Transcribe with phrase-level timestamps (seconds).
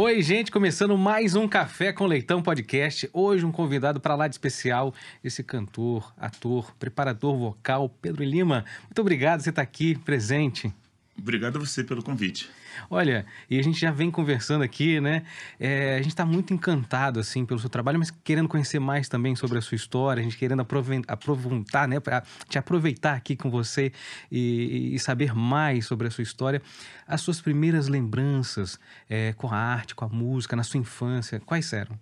[0.00, 3.10] Oi, gente, começando mais um Café com Leitão podcast.
[3.12, 8.64] Hoje um convidado para lá de especial, esse cantor, ator, preparador vocal, Pedro Lima.
[8.84, 10.72] Muito obrigado você estar aqui presente.
[11.18, 12.48] Obrigado a você pelo convite.
[12.88, 15.24] Olha, e a gente já vem conversando aqui, né?
[15.58, 19.34] É, a gente está muito encantado, assim, pelo seu trabalho, mas querendo conhecer mais também
[19.34, 21.98] sobre a sua história, a gente querendo aproveitar, né?
[21.98, 23.92] Pra te aproveitar aqui com você
[24.30, 26.62] e, e, saber mais sobre a sua história.
[27.06, 28.78] As suas primeiras lembranças
[29.10, 31.98] é, com a arte, com a música, na sua infância, quais eram?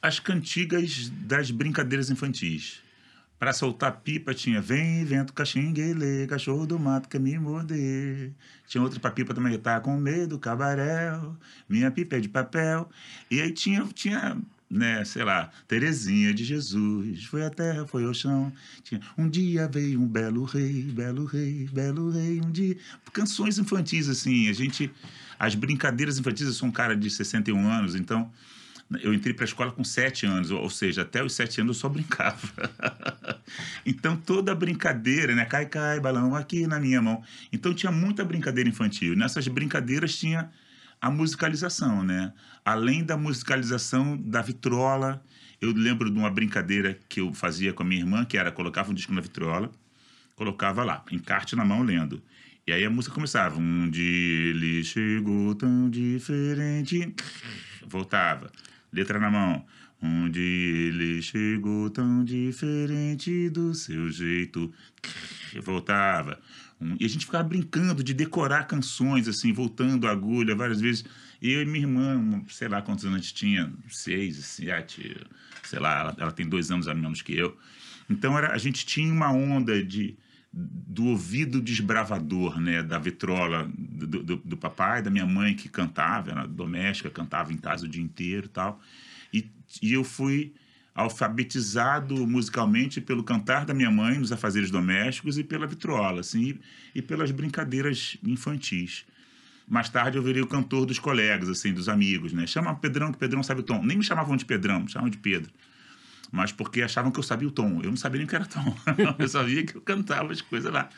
[0.00, 2.80] As cantigas das brincadeiras infantis.
[3.40, 8.32] Para soltar pipa tinha Vem vento caxinguele, cachorro do mato quer me morder.
[8.68, 11.34] Tinha outra pra pipa também, tá com medo, cabarel,
[11.66, 12.86] minha pipa é de papel.
[13.30, 14.36] E aí tinha, tinha
[14.68, 18.52] né, sei lá, Terezinha de Jesus, foi a terra, foi o chão.
[18.84, 22.76] Tinha, um dia veio um belo rei, belo rei, belo rei, um dia.
[23.10, 24.92] Canções infantis, assim, a gente.
[25.38, 28.30] As brincadeiras infantis, eu sou um cara de 61 anos, então
[28.98, 31.80] eu entrei para a escola com sete anos, ou seja, até os sete anos eu
[31.80, 32.40] só brincava.
[33.86, 35.44] então toda brincadeira, né?
[35.44, 37.22] Cai, cai, balão aqui na minha mão.
[37.52, 39.14] Então tinha muita brincadeira infantil.
[39.14, 40.50] Nessas brincadeiras tinha
[41.00, 42.32] a musicalização, né?
[42.64, 45.22] Além da musicalização da vitrola,
[45.60, 48.90] eu lembro de uma brincadeira que eu fazia com a minha irmã, que era colocava
[48.90, 49.70] um disco na vitrola,
[50.34, 52.20] colocava lá, encarte na mão lendo.
[52.66, 53.56] E aí a música começava.
[53.58, 57.14] Um dia ele chegou tão diferente.
[57.86, 58.50] Voltava
[58.92, 59.64] letra na mão.
[60.02, 64.72] Onde ele chegou tão diferente do seu jeito.
[65.62, 66.40] Voltava.
[66.98, 71.04] E a gente ficava brincando de decorar canções, assim, voltando a agulha várias vezes.
[71.42, 75.16] Eu e minha irmã, sei lá quantos anos a gente tinha, seis, sete,
[75.62, 77.56] sei lá, ela, ela tem dois anos a menos que eu.
[78.08, 80.16] Então era, a gente tinha uma onda de,
[80.52, 86.32] do ouvido desbravador, né, da vitrola do, do, do, papai, da minha mãe que cantava,
[86.32, 88.80] era doméstica, cantava em casa o dia inteiro tal.
[89.32, 89.48] E,
[89.80, 90.52] e eu fui
[90.92, 96.58] alfabetizado musicalmente pelo cantar da minha mãe nos afazeres domésticos e pela vitrola, assim,
[96.94, 99.06] e, e pelas brincadeiras infantis.
[99.68, 102.44] Mais tarde eu virei o cantor dos colegas, assim, dos amigos, né?
[102.44, 103.84] Chama Pedrão, que Pedrão sabe o tom.
[103.84, 105.52] Nem me chamavam de Pedrão, me chamavam de Pedro
[106.30, 107.80] mas porque achavam que eu sabia o tom.
[107.82, 108.74] Eu não sabia nem o que era tom.
[109.18, 110.88] eu sabia que eu cantava as coisas lá.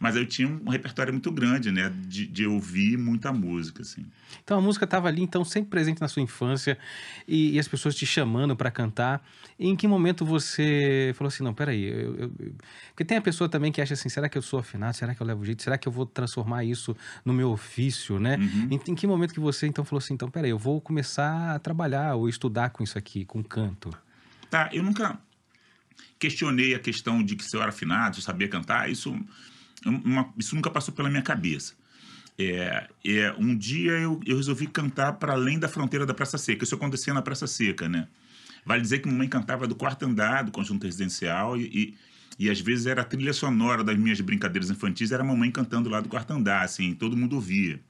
[0.00, 1.92] Mas eu tinha um repertório muito grande, né?
[2.06, 4.06] De, de ouvir muita música, assim.
[4.44, 6.78] Então a música estava ali, então, sempre presente na sua infância
[7.26, 9.26] e, e as pessoas te chamando para cantar.
[9.58, 11.84] E em que momento você falou assim: não, peraí.
[11.84, 12.32] Eu, eu.
[12.90, 14.96] Porque tem a pessoa também que acha assim: será que eu sou afinado?
[14.96, 15.62] Será que eu levo jeito?
[15.64, 18.36] Será que eu vou transformar isso no meu ofício, né?
[18.36, 18.68] Uhum.
[18.70, 21.58] Em, em, que momento que você então falou assim: então, peraí, eu vou começar a
[21.58, 23.90] trabalhar ou estudar com isso aqui, com canto?
[24.50, 25.18] Tá, eu nunca
[26.18, 29.14] questionei a questão de que se eu era afinado, se eu sabia cantar, isso,
[29.84, 31.74] uma, isso nunca passou pela minha cabeça.
[32.38, 36.64] É, é, um dia eu, eu resolvi cantar para além da fronteira da Praça Seca.
[36.64, 38.06] Isso acontecia na Praça Seca, né?
[38.64, 41.64] Vale dizer que mamãe cantava do quarto andar do conjunto residencial e,
[42.38, 45.50] e, e, às vezes era a trilha sonora das minhas brincadeiras infantis, era a mamãe
[45.50, 47.80] cantando lá do quarto andar, assim, todo mundo ouvia.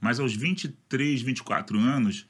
[0.00, 2.26] Mas aos 23, 24 anos,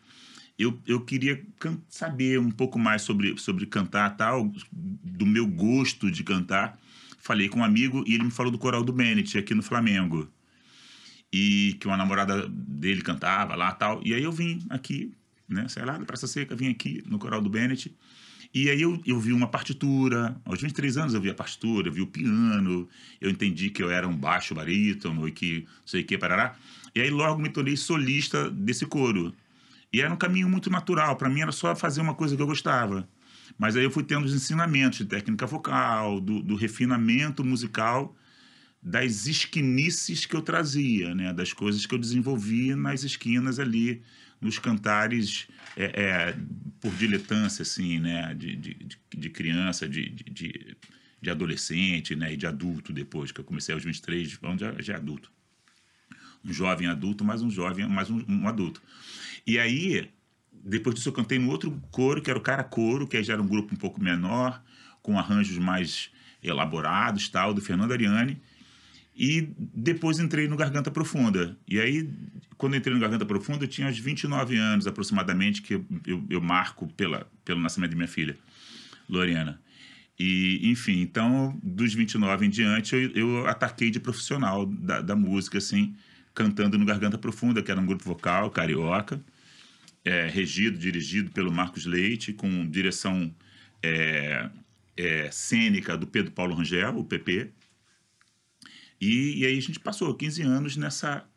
[0.63, 1.43] eu, eu queria
[1.89, 6.79] saber um pouco mais sobre, sobre cantar tal, do meu gosto de cantar.
[7.19, 10.29] Falei com um amigo e ele me falou do coral do Bennett aqui no Flamengo.
[11.33, 14.03] E que uma namorada dele cantava lá tal.
[14.05, 15.13] E aí eu vim aqui,
[15.49, 17.95] né, sei lá, da Praça Seca, vim aqui no coral do Bennett.
[18.53, 21.93] E aí eu, eu vi uma partitura, aos 23 anos eu vi a partitura, eu
[21.93, 22.89] vi o piano,
[23.21, 26.57] eu entendi que eu era um baixo barítono e que sei que, parará.
[26.95, 29.33] E aí logo me tornei solista desse coro.
[29.93, 31.17] E era um caminho muito natural.
[31.17, 33.09] Para mim era só fazer uma coisa que eu gostava.
[33.59, 38.17] Mas aí eu fui tendo os ensinamentos de técnica vocal, do, do refinamento musical,
[38.83, 41.33] das esquinices que eu trazia, né?
[41.33, 44.03] das coisas que eu desenvolvia nas esquinas ali,
[44.41, 46.37] nos cantares é, é,
[46.81, 48.35] por diletância, assim, né?
[48.35, 48.77] de, de,
[49.15, 50.77] de criança, de, de,
[51.21, 52.33] de, adolescente né?
[52.33, 55.31] e de adulto depois, que eu comecei aos 23, onde já, já é adulto.
[56.45, 58.83] Um jovem adulto, mais um jovem, mais um, um adulto.
[59.47, 60.11] E aí,
[60.53, 63.43] depois disso, eu cantei no outro coro, que era o Cara Coro, que já era
[63.43, 64.63] um grupo um pouco menor,
[65.03, 66.11] com arranjos mais
[66.43, 68.41] elaborados, tal, do Fernando Ariane.
[69.17, 71.59] E depois entrei no Garganta Profunda.
[71.69, 72.09] E aí,
[72.57, 76.41] quando entrei no Garganta Profunda, eu tinha uns 29 anos aproximadamente, que eu, eu, eu
[76.41, 78.39] marco pela, pelo nascimento de minha filha,
[79.09, 79.61] Lorena.
[80.19, 85.59] E, enfim, então, dos 29 em diante, eu, eu ataquei de profissional da, da música,
[85.59, 85.95] assim,
[86.41, 89.23] cantando no Garganta Profunda, que era um grupo vocal carioca,
[90.03, 93.35] é, regido, dirigido pelo Marcos Leite, com direção
[93.83, 94.49] é,
[94.97, 97.51] é, cênica do Pedro Paulo Rangel, o PP.
[98.99, 101.29] E, e, aí a gente passou 15 anos nessa,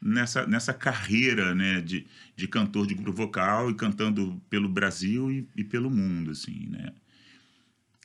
[0.00, 5.46] nessa, nessa carreira né, de, de cantor de grupo vocal e cantando pelo Brasil e,
[5.54, 6.94] e pelo mundo, assim, né?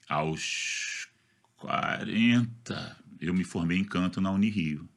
[0.09, 1.07] Aos
[1.55, 4.87] 40, eu me formei em canto na Unirio.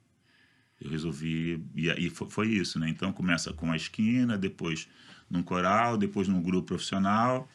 [0.80, 2.88] Eu resolvi, e aí foi, isso, né?
[2.88, 4.88] Então começa com a esquina, depois
[5.28, 7.48] num coral, depois num grupo profissional,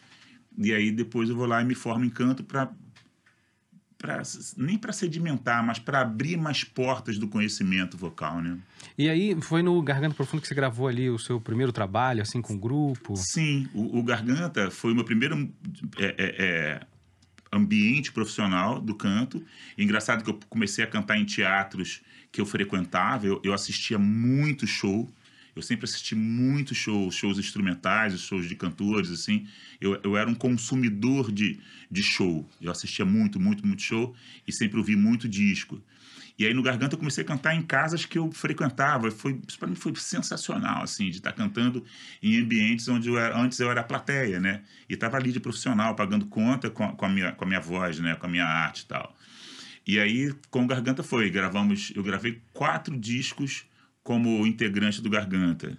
[0.57, 2.71] e aí depois eu vou lá e me formo em canto para
[3.97, 4.21] Pra,
[4.57, 8.59] nem para sedimentar, mas para abrir mais portas do conhecimento vocal, né?
[8.97, 12.41] E aí foi no Garganta Profundo que você gravou ali o seu primeiro trabalho, assim,
[12.41, 13.15] com grupo?
[13.15, 15.49] Sim, o, o Garganta foi o meu primeiro
[15.97, 16.79] é, é, é,
[17.53, 19.43] ambiente profissional do canto.
[19.77, 22.01] engraçado que eu comecei a cantar em teatros
[22.31, 25.07] que eu frequentava, eu, eu assistia muito show,
[25.55, 29.45] eu sempre assisti muitos shows, shows instrumentais, shows de cantores, assim.
[29.79, 31.59] Eu, eu era um consumidor de,
[31.91, 32.49] de show.
[32.59, 34.15] Eu assistia muito, muito, muito show
[34.47, 35.79] e sempre ouvi muito disco.
[36.37, 39.11] E aí no Garganta eu comecei a cantar em casas que eu frequentava.
[39.11, 41.83] Foi, isso para mim foi sensacional, assim, de estar cantando
[42.21, 44.63] em ambientes onde eu era, antes eu era plateia, né?
[44.89, 47.59] E estava ali de profissional, pagando conta com a, com a, minha, com a minha
[47.59, 48.15] voz, né?
[48.15, 49.15] Com a minha arte e tal.
[49.85, 53.65] E aí com o Garganta foi, gravamos, eu gravei quatro discos
[54.01, 55.77] como integrante do Garganta.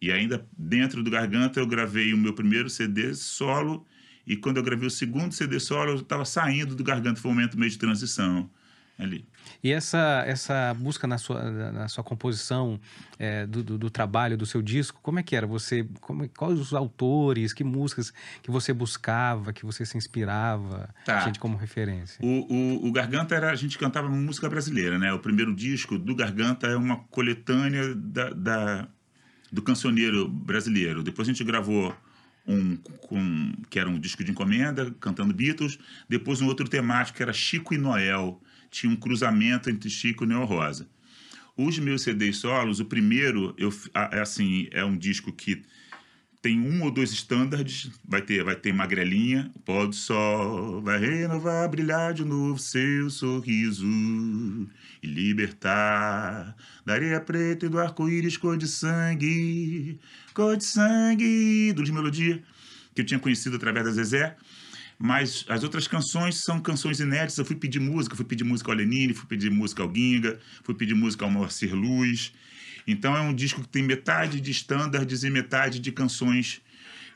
[0.00, 3.86] E ainda dentro do Garganta eu gravei o meu primeiro CD solo
[4.26, 7.34] e quando eu gravei o segundo CD solo eu estava saindo do Garganta, foi um
[7.34, 8.50] momento meio de transição
[8.98, 9.26] ali.
[9.62, 12.80] E essa, essa busca na sua, na sua composição
[13.18, 15.46] é, do, do, do, trabalho, do seu disco, como é que era?
[15.46, 18.12] Você, como, quais os autores, que músicas
[18.42, 21.20] que você buscava, que você se inspirava, tá.
[21.20, 22.18] gente como referência?
[22.24, 25.12] O, o, o, Garganta era, a gente cantava música brasileira, né?
[25.12, 28.88] O primeiro disco do Garganta é uma coletânea da, da
[29.50, 31.02] do cancioneiro brasileiro.
[31.02, 31.94] Depois a gente gravou
[32.46, 35.78] um com, que era um disco de encomenda, cantando Beatles.
[36.08, 38.40] Depois um outro temático que era Chico e Noel,
[38.76, 40.86] tinha um cruzamento entre Chico e Neo Rosa.
[41.56, 43.72] Os meus CDs solos, o primeiro, eu,
[44.12, 45.62] é assim, é um disco que
[46.42, 51.68] tem um ou dois estándares, vai ter, vai ter magrelinha, pó do sol vai renovar,
[51.70, 53.86] brilhar de novo seu sorriso
[55.02, 59.98] e libertar da areia preta e do arco-íris cor de sangue,
[60.34, 62.42] cor de sangue, do de melodia,
[62.94, 64.36] que eu tinha conhecido através da Zezé.
[64.98, 67.36] Mas as outras canções são canções inéditas.
[67.38, 70.74] Eu fui pedir música, fui pedir música ao Lenine, fui pedir música ao Ginga, fui
[70.74, 72.32] pedir música ao Moacir Luz.
[72.86, 76.62] Então é um disco que tem metade de standards e metade de canções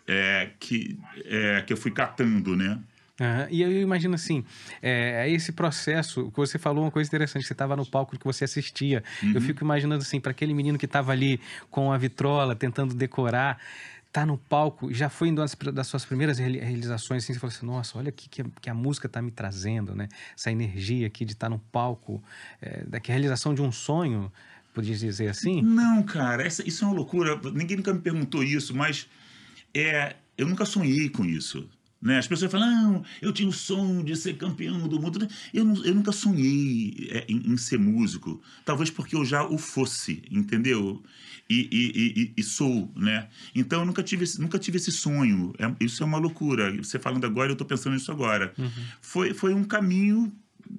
[0.07, 2.79] é, que, é, que eu fui catando, né?
[3.21, 3.47] Uhum.
[3.51, 4.43] E eu imagino assim,
[4.81, 8.25] é, é, esse processo que você falou uma coisa interessante, você estava no palco que
[8.25, 9.05] você assistia.
[9.23, 9.33] Uhum.
[9.35, 11.39] Eu fico imaginando assim, para aquele menino que estava ali
[11.71, 13.59] com a vitrola, tentando decorar,
[14.13, 17.99] tá no palco, já foi uma das suas primeiras realizações, assim, você falou assim, nossa,
[17.99, 20.09] olha o que, que, a música está me trazendo, né?
[20.37, 22.23] Essa energia aqui de estar tá no palco,
[22.61, 24.33] é, da realização de um sonho,
[24.75, 25.63] podia dizer assim?
[25.63, 27.41] Não, cara, essa, isso é uma loucura.
[27.53, 29.09] Ninguém nunca me perguntou isso, mas
[29.73, 31.69] é, eu nunca sonhei com isso.
[32.01, 32.19] Né?
[32.19, 35.29] As pessoas falam, não, eu tinha o sonho de ser campeão do mundo.
[35.53, 38.41] Eu, eu nunca sonhei é, em, em, ser músico.
[38.65, 41.03] Talvez porque eu já o fosse, entendeu?
[41.49, 43.29] E, e, e, e sou, né?
[43.55, 45.53] Então eu nunca tive, nunca tive esse sonho.
[45.59, 46.75] É, isso é uma loucura.
[46.79, 48.55] Você falando agora, eu estou pensando nisso agora.
[48.57, 48.71] Uhum.
[49.03, 50.33] Foi, foi um caminho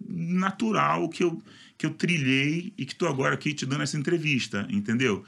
[0.09, 1.39] natural que eu,
[1.77, 5.23] que eu trilhei e que estou agora aqui te dando essa entrevista, entendeu?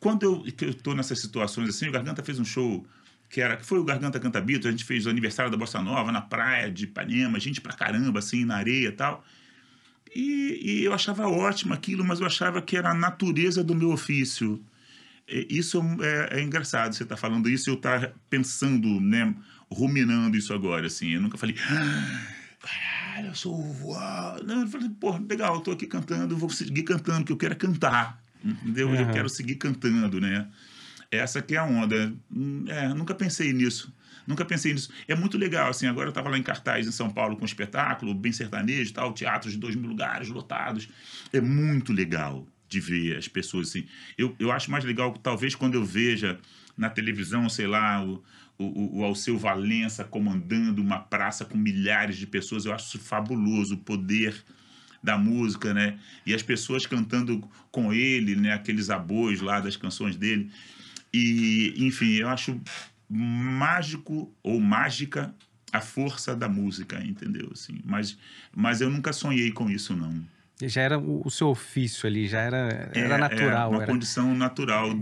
[0.00, 2.84] Quando eu estou nessas situações assim, o Garganta fez um show
[3.28, 5.80] que era que foi o Garganta Canta Beatles, a gente fez o aniversário da Bossa
[5.82, 9.24] Nova na praia de Ipanema, gente pra caramba, assim, na areia e tal.
[10.14, 13.92] E, e, eu achava ótimo aquilo, mas eu achava que era a natureza do meu
[13.92, 14.62] ofício.
[15.28, 19.34] E isso é, é, engraçado, você tá falando isso e eu tá pensando, né,
[19.70, 21.10] ruminando isso agora, assim.
[21.10, 22.26] Eu nunca falei, ah,
[22.60, 23.58] caralho, eu sou.
[24.46, 27.52] Não, eu falei, pô, legal, eu tô aqui cantando, vou seguir cantando, que eu quero
[27.52, 28.88] é cantar, entendeu?
[28.88, 28.94] Uhum.
[28.94, 30.48] Eu quero seguir cantando, né?
[31.10, 32.12] Essa que é a onda.
[32.30, 33.92] Hum, é, nunca pensei nisso.
[34.26, 34.90] Nunca pensei nisso.
[35.06, 37.46] É muito legal, assim, agora eu estava lá em cartaz em São Paulo com um
[37.46, 40.88] espetáculo, bem sertanejo tal, teatros de dois mil lugares lotados.
[41.32, 43.86] É muito legal de ver as pessoas, assim.
[44.18, 46.38] Eu, eu acho mais legal, talvez, quando eu veja
[46.76, 48.22] na televisão, sei lá, o,
[48.58, 52.66] o, o Alceu Valença comandando uma praça com milhares de pessoas.
[52.66, 54.34] Eu acho fabuloso, o poder
[55.02, 55.98] da música, né?
[56.26, 58.52] E as pessoas cantando com ele, né?
[58.52, 60.50] Aqueles abois lá das canções dele.
[61.12, 62.60] E, enfim, eu acho
[63.08, 65.34] mágico ou mágica
[65.72, 67.50] a força da música, entendeu?
[67.52, 68.16] Assim, mas,
[68.54, 70.24] mas eu nunca sonhei com isso, não.
[70.60, 73.72] Já era o, seu ofício ali, já era, era é, natural.
[73.72, 73.92] É uma era...
[73.92, 74.92] condição natural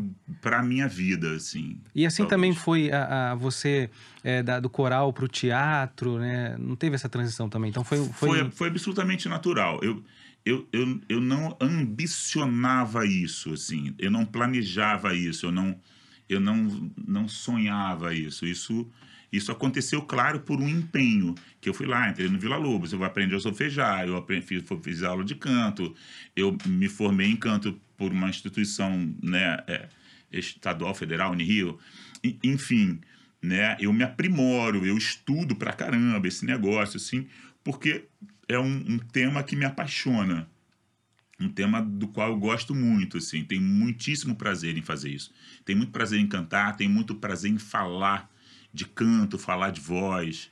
[0.42, 1.80] para a minha vida, assim.
[1.94, 2.30] E assim talvez.
[2.30, 3.88] também foi a, a você
[4.22, 6.56] é, da, do coral para o teatro, né?
[6.58, 7.98] Não teve essa transição também, então foi...
[8.04, 9.80] Foi, foi, foi absolutamente natural.
[9.82, 10.04] Eu,
[10.44, 15.75] eu, eu, eu não ambicionava isso, assim, eu não planejava isso, eu não,
[16.28, 18.47] eu não, não sonhava isso.
[18.47, 18.90] Isso
[19.33, 23.02] isso aconteceu, claro, por um empenho, que eu fui lá, entrei no Vila Lobos, eu
[23.04, 25.95] aprendi a solfejar, eu aprendi, fiz, fiz aula de canto,
[26.35, 29.88] eu me formei em canto por uma instituição né, é,
[30.33, 31.78] estadual, federal, Unirio,
[32.42, 33.00] enfim,
[33.42, 37.26] né, eu me aprimoro, eu estudo pra caramba esse negócio, assim,
[37.64, 38.04] porque
[38.49, 40.49] é um, um tema que me apaixona,
[41.38, 45.32] um tema do qual eu gosto muito, assim, tenho muitíssimo prazer em fazer isso.
[45.64, 48.30] Tenho muito prazer em cantar, tenho muito prazer em falar
[48.72, 50.50] de canto, falar de voz.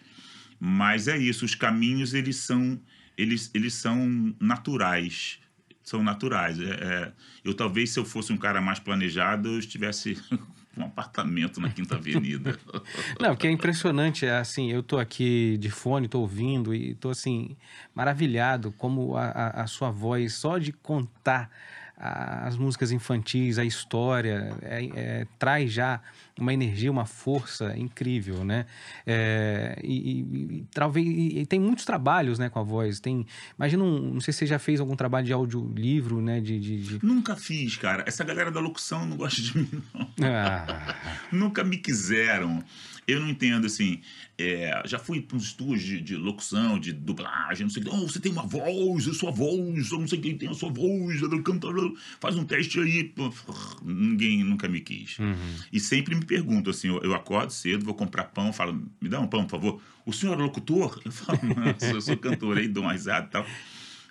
[0.60, 2.80] Mas é isso, os caminhos eles são
[3.16, 5.38] eles, eles são naturais,
[5.82, 6.60] são naturais.
[6.60, 7.12] É, é,
[7.44, 10.18] eu talvez se eu fosse um cara mais planejado, eu estivesse
[10.76, 12.58] um apartamento na Quinta Avenida.
[13.20, 17.10] Não, que é impressionante, é assim, eu tô aqui de fone, tô ouvindo e tô
[17.10, 17.56] assim
[17.94, 21.50] maravilhado como a, a, a sua voz só de contar
[21.96, 26.00] as músicas infantis, a história, é, é, traz já
[26.38, 28.66] uma energia, uma força incrível, né?
[29.06, 32.98] É, e, talvez e tem muitos trabalhos, né, com a voz.
[32.98, 33.24] Tem,
[33.56, 36.40] imagina, um, não sei se você já fez algum trabalho de audiolivro, né?
[36.40, 37.06] De, de, de...
[37.06, 38.04] Nunca fiz, cara.
[38.06, 40.08] Essa galera da locução não gosta de mim, não.
[40.28, 40.96] Ah.
[41.30, 42.62] Nunca me quiseram.
[43.06, 44.00] Eu não entendo, assim,
[44.38, 47.90] é, já fui para uns estúdios de, de, locução, de dublagem, não sei o que.
[47.92, 50.70] Oh, você tem uma voz, a sua voz, eu não sei quem tem a sua
[50.70, 53.12] voz, cantor, faz um teste aí.
[53.82, 55.18] Ninguém nunca me quis.
[55.18, 55.34] Uhum.
[55.72, 59.20] E sempre me perguntam, assim, eu, eu, acordo cedo, vou comprar pão, falo, me dá
[59.20, 59.82] um pão, por favor.
[60.06, 61.00] O senhor é locutor?
[61.04, 63.46] Eu falo, eu sou, eu sou cantor, aí dou uma risada e tal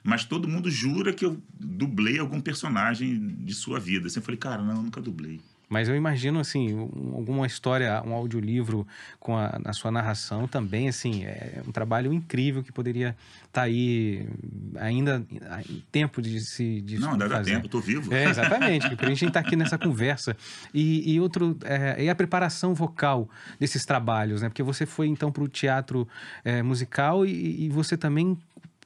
[0.04, 4.08] mas todo mundo jura que eu dublei algum personagem de sua vida.
[4.08, 5.40] Assim, eu falei, cara, não, eu nunca dublei.
[5.70, 6.78] Mas eu imagino, assim,
[7.14, 8.86] alguma história, um audiolivro
[9.20, 13.16] com a, a sua narração também, assim, é um trabalho incrível que poderia
[13.48, 14.28] estar tá aí
[14.76, 15.26] ainda
[15.70, 18.14] em tempo de se de Não, ainda dá tempo, estou vivo.
[18.14, 20.36] É, exatamente, porque a gente está aqui nessa conversa.
[20.74, 23.30] E, e outro, é, e a preparação vocal
[23.60, 24.50] desses trabalhos, né?
[24.50, 26.08] Porque você foi, então, para o teatro
[26.44, 28.38] é, musical e, e você também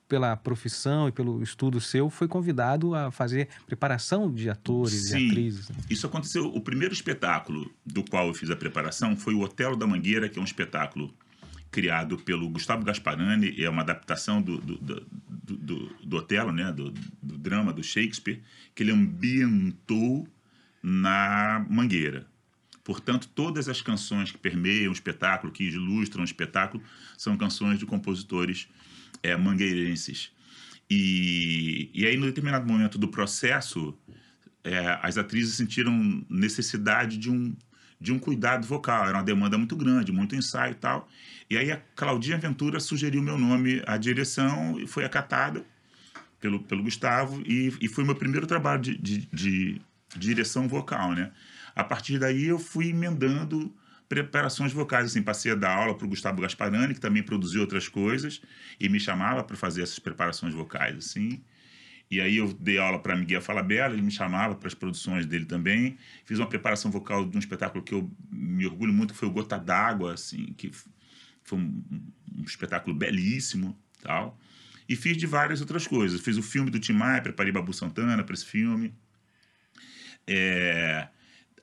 [0.08, 5.28] pela profissão e pelo estudo seu, foi convidado a fazer preparação de atores Sim, e
[5.28, 5.70] atrizes.
[5.70, 5.76] Né?
[5.90, 6.46] Isso aconteceu.
[6.48, 10.40] O primeiro espetáculo do qual eu fiz a preparação foi o Otelo da Mangueira, que
[10.40, 11.14] é um espetáculo
[11.70, 15.06] criado pelo Gustavo Gasparani, é uma adaptação do, do, do,
[15.58, 16.72] do, do Otelo, né?
[16.72, 18.42] Do, do drama do Shakespeare,
[18.74, 20.28] que ele ambientou
[20.82, 22.26] na Mangueira.
[22.84, 26.82] Portanto, todas as canções que permeiam o espetáculo, que ilustram o espetáculo,
[27.18, 28.70] são canções de compositores
[29.22, 30.32] é, mangueirenses.
[30.90, 33.98] E, e aí, no determinado momento do processo,
[34.64, 37.56] é, as atrizes sentiram necessidade de um,
[38.00, 39.06] de um cuidado vocal.
[39.06, 41.10] Era uma demanda muito grande, muito ensaio e tal.
[41.50, 45.66] E aí a Claudinha Ventura sugeriu meu nome à direção e foi acatada
[46.40, 47.42] pelo, pelo Gustavo.
[47.46, 49.82] E, e foi meu primeiro trabalho de, de, de
[50.16, 51.32] direção vocal, né?
[51.76, 53.74] A partir daí eu fui emendando
[54.08, 55.08] preparações vocais.
[55.08, 58.42] Assim, passei a dar aula para o Gustavo Gasparani, que também produziu outras coisas,
[58.80, 60.98] e me chamava para fazer essas preparações vocais.
[60.98, 61.42] assim.
[62.10, 65.46] E aí eu dei aula para Miguel Falabella, ele me chamava para as produções dele
[65.46, 65.98] também.
[66.24, 69.32] Fiz uma preparação vocal de um espetáculo que eu me orgulho muito, que foi o
[69.32, 70.72] Gota d'Água, assim, que
[71.44, 71.84] foi um,
[72.38, 74.40] um, espetáculo belíssimo, tal.
[74.88, 76.22] E fiz de várias outras coisas.
[76.22, 78.94] Fiz o filme do Tim Maia, preparei Babu Santana para esse filme.
[80.26, 81.10] É,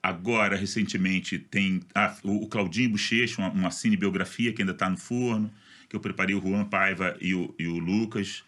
[0.05, 5.51] Agora, recentemente, tem ah, o Claudinho Bochecha, uma, uma cinebiografia que ainda está no forno,
[5.89, 8.45] que eu preparei o Juan Paiva e o, e o Lucas.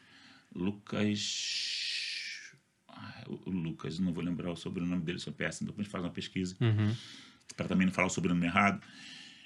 [0.54, 2.52] Lucas.
[2.86, 5.68] Ah, o Lucas, não vou lembrar o sobrenome dele, sou péssimo.
[5.68, 6.54] Depois a gente faz uma pesquisa.
[6.60, 6.94] Uhum.
[7.56, 8.82] Para também não falar o sobrenome errado.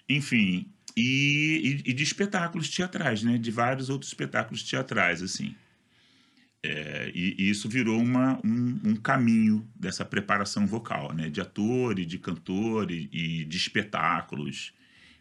[0.09, 3.39] Enfim, e, e, e, de espetáculos teatrais, né?
[3.39, 5.55] De vários outros espetáculos teatrais, assim.
[6.63, 11.31] É, e, e, isso virou uma, um, um, caminho dessa preparação vocal, né?
[11.31, 14.75] De ator e de cantor e, e de espetáculos.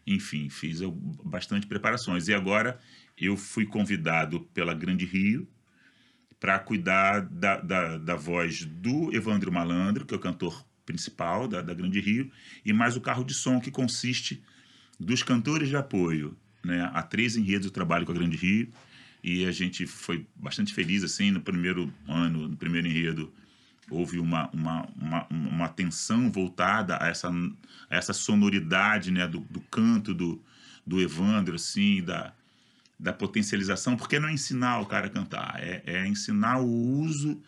[0.05, 0.81] Enfim, fiz
[1.24, 2.27] bastante preparações.
[2.27, 2.77] E agora
[3.17, 5.48] eu fui convidado pela Grande Rio
[6.39, 11.62] para cuidar da, da, da, voz do Evandro Malandro, que é o cantor principal da,
[11.62, 12.31] da Grande Rio,
[12.65, 14.41] e mais o carro de som, que consiste
[15.00, 16.36] dos cantores de apoio.
[16.63, 16.89] Né?
[16.93, 18.69] Há três enredos eu trabalho com a Grande Rio
[19.23, 23.31] e a gente foi bastante feliz assim no primeiro ano, no primeiro enredo
[23.89, 29.59] houve uma, uma, uma, uma atenção voltada a essa, a essa sonoridade né, do, do
[29.61, 30.41] canto do,
[30.85, 32.33] do Evandro, assim, da,
[32.99, 37.41] da potencialização, porque não é ensinar o cara a cantar, é, é ensinar o uso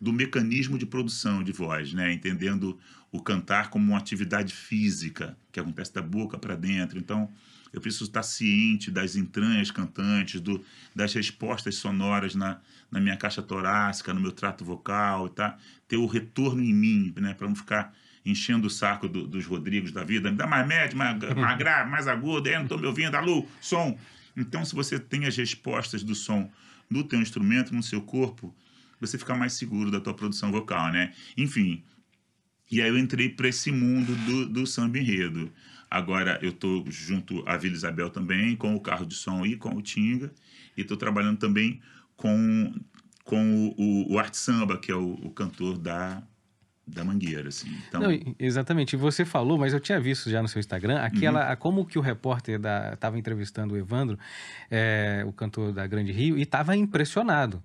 [0.00, 2.78] do mecanismo de produção de voz, né, entendendo
[3.10, 6.98] o cantar como uma atividade física que acontece da boca para dentro.
[6.98, 7.30] Então,
[7.76, 10.64] eu preciso estar ciente das entranhas cantantes, do,
[10.94, 12.58] das respostas sonoras na,
[12.90, 15.58] na minha caixa torácica, no meu trato vocal, tá?
[15.86, 17.34] ter o retorno em mim, né?
[17.34, 20.96] para não ficar enchendo o saco do, dos Rodrigos da vida, me dá mais médio,
[20.96, 23.98] mais, mais grave, mais agudo, aí não estou me ouvindo, alô, som.
[24.34, 26.50] Então, se você tem as respostas do som
[26.88, 28.54] no teu instrumento, no seu corpo,
[28.98, 31.12] você fica mais seguro da tua produção vocal, né?
[31.36, 31.84] Enfim,
[32.70, 35.52] e aí eu entrei para esse mundo do, do samba enredo.
[35.90, 39.70] Agora eu estou junto à Vila Isabel também, com o carro de som e com
[39.74, 40.32] o Tinga,
[40.76, 41.80] e estou trabalhando também
[42.16, 42.74] com,
[43.24, 46.22] com o, o, o Arte Samba, que é o, o cantor da,
[46.86, 47.68] da Mangueira, assim.
[47.88, 48.00] Então...
[48.00, 48.96] Não, exatamente.
[48.96, 51.56] Você falou, mas eu tinha visto já no seu Instagram, aquela, uhum.
[51.56, 52.60] como que o repórter
[52.92, 54.18] estava entrevistando o Evandro,
[54.70, 57.62] é, o cantor da Grande Rio, e estava impressionado.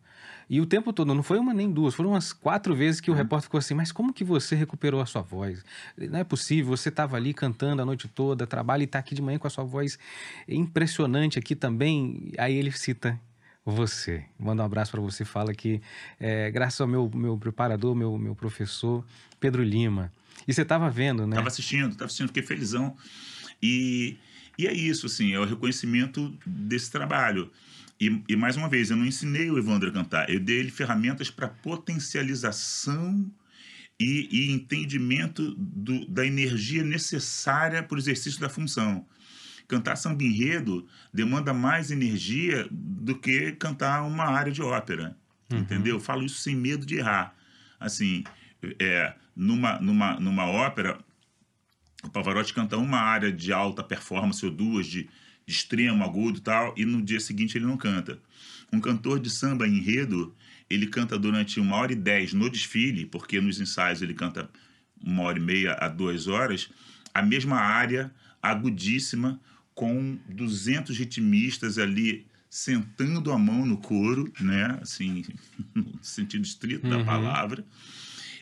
[0.52, 3.14] E o tempo todo, não foi uma nem duas, foram umas quatro vezes que o
[3.14, 3.18] uhum.
[3.20, 5.64] repórter ficou assim, mas como que você recuperou a sua voz?
[5.98, 9.22] Não é possível, você estava ali cantando a noite toda, trabalha e está aqui de
[9.22, 9.98] manhã com a sua voz
[10.50, 12.34] impressionante aqui também.
[12.38, 13.18] Aí ele cita
[13.66, 14.26] você.
[14.38, 15.82] Manda um abraço para você, fala que
[16.20, 19.06] é, graças ao meu, meu preparador, meu, meu professor,
[19.40, 20.12] Pedro Lima.
[20.46, 21.36] E você estava vendo, né?
[21.36, 22.98] Estava assistindo, estava assistindo, fiquei felizão.
[23.64, 24.18] E,
[24.58, 27.50] e é isso, assim, é o reconhecimento desse trabalho.
[28.02, 30.72] E, e, mais uma vez, eu não ensinei o Evandro a cantar, eu dei ele
[30.72, 33.32] ferramentas para potencialização
[34.00, 39.06] e, e entendimento do, da energia necessária para o exercício da função.
[39.68, 45.16] Cantar samba enredo demanda mais energia do que cantar uma área de ópera,
[45.52, 45.60] uhum.
[45.60, 45.98] entendeu?
[45.98, 47.36] Eu falo isso sem medo de errar.
[47.80, 48.24] Assim,
[48.80, 50.98] é, numa, numa, numa ópera,
[52.04, 55.08] o Pavarotti canta uma área de alta performance ou duas de de
[55.48, 58.20] extremo, agudo e tal, e no dia seguinte ele não canta.
[58.72, 60.36] Um cantor de samba enredo,
[60.70, 64.50] ele canta durante uma hora e dez no desfile, porque nos ensaios ele canta
[65.04, 66.70] uma hora e meia a duas horas,
[67.14, 69.40] a mesma área agudíssima,
[69.74, 74.78] com 200 ritmistas ali sentando a mão no couro, né?
[74.82, 75.24] Assim,
[75.74, 76.98] no sentido estrito uhum.
[76.98, 77.66] da palavra.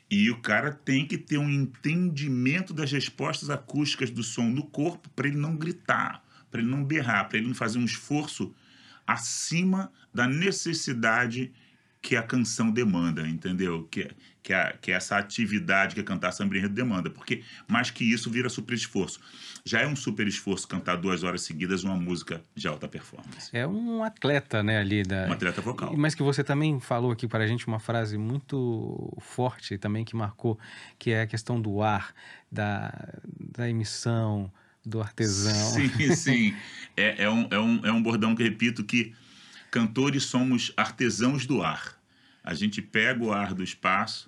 [0.10, 5.08] E o cara tem que ter um entendimento das respostas acústicas do som no corpo
[5.10, 8.54] para ele não gritar, para ele não berrar, para ele não fazer um esforço
[9.06, 11.52] acima da necessidade
[12.02, 13.88] que a canção demanda, entendeu?
[13.92, 14.10] Que,
[14.42, 17.10] que, a, que essa atividade que a cantar samba enredo demanda.
[17.10, 19.20] Porque mais que isso vira super esforço.
[19.66, 23.50] Já é um super esforço cantar duas horas seguidas uma música de alta performance.
[23.52, 25.28] É um atleta, né, ali da...
[25.28, 25.96] Um atleta vocal.
[25.98, 30.16] Mas que você também falou aqui para a gente uma frase muito forte também que
[30.16, 30.58] marcou,
[30.98, 32.14] que é a questão do ar,
[32.50, 32.94] da,
[33.38, 34.50] da emissão,
[34.86, 35.54] do artesão.
[35.54, 36.56] Sim, sim.
[36.96, 39.14] É, é, um, é, um, é um bordão que repito que
[39.72, 41.98] cantores somos artesãos do ar.
[42.44, 44.28] A gente pega o ar do espaço,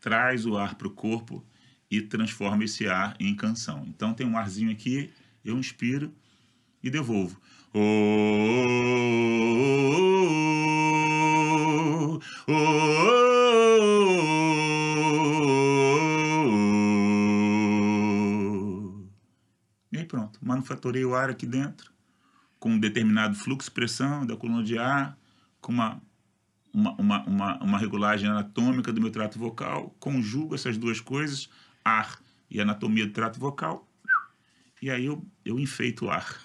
[0.00, 1.44] traz o ar para o corpo
[1.90, 3.84] e transforma esse ar em canção.
[3.88, 5.10] Então tem um arzinho aqui,
[5.44, 6.12] eu inspiro
[6.82, 7.40] e devolvo.
[7.74, 7.78] Oh,
[12.18, 13.31] oh, oh, pronto,
[20.42, 21.92] manufaturei o ar aqui dentro,
[22.58, 25.16] com um determinado fluxo pressão da coluna de ar,
[25.60, 26.02] com uma,
[26.72, 31.48] uma, uma, uma, uma regulagem anatômica do meu trato vocal, conjugo essas duas coisas,
[31.84, 33.88] ar e anatomia do trato vocal,
[34.82, 36.40] e aí eu, eu enfeito o ar.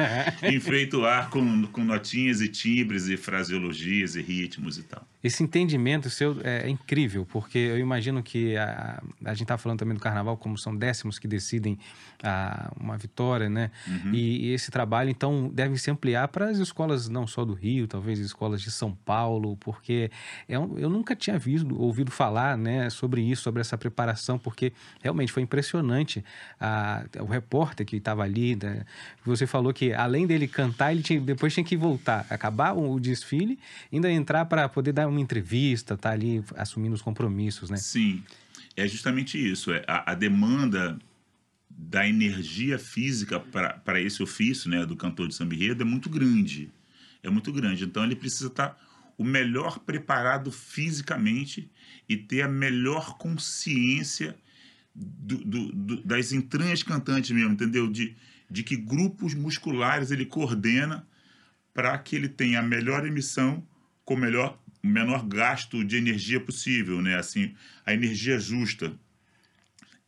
[0.42, 5.06] enfeito o ar com, com notinhas e timbres e fraseologias e ritmos e tal.
[5.22, 9.94] Esse entendimento seu é, incrível, porque eu imagino que a, a gente está falando também
[9.94, 11.78] do carnaval, como são décimos que decidem
[12.22, 13.70] a, uma vitória, né?
[13.86, 14.14] Uhum.
[14.14, 17.86] E, e, esse trabalho, então, deve se ampliar para as escolas não só do Rio,
[17.86, 20.10] talvez escolas de São Paulo, porque
[20.48, 24.72] é um, eu nunca tinha visto, ouvido falar né, sobre isso, sobre essa preparação, porque
[25.02, 26.24] realmente foi impressionante.
[26.58, 28.84] A, o repórter que estava ali, né,
[29.24, 33.00] você falou que além dele cantar, ele tinha, depois tinha que voltar, acabar o, o
[33.00, 33.58] desfile,
[33.92, 37.76] ainda entrar para poder dar uma entrevista, tá ali assumindo os compromissos, né?
[37.76, 38.22] Sim,
[38.76, 39.72] é justamente isso.
[39.72, 40.98] É a, a demanda
[41.68, 46.70] da energia física para esse ofício, né, do cantor de samba é muito grande.
[47.22, 47.84] É muito grande.
[47.84, 48.76] Então ele precisa estar tá
[49.16, 51.70] o melhor preparado fisicamente
[52.08, 54.36] e ter a melhor consciência
[54.94, 57.90] do, do, do, das entranhas cantantes mesmo, entendeu?
[57.90, 58.16] De,
[58.50, 61.06] de que grupos musculares ele coordena
[61.72, 63.64] para que ele tenha a melhor emissão
[64.04, 67.16] com o melhor menor gasto de energia possível, né?
[67.16, 68.92] Assim, a energia justa.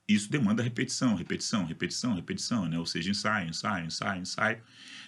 [0.08, 2.78] Isso demanda repetição, repetição, repetição, repetição, né?
[2.78, 4.62] Ou seja, ensaio, ensaio, ensaio, ensaio.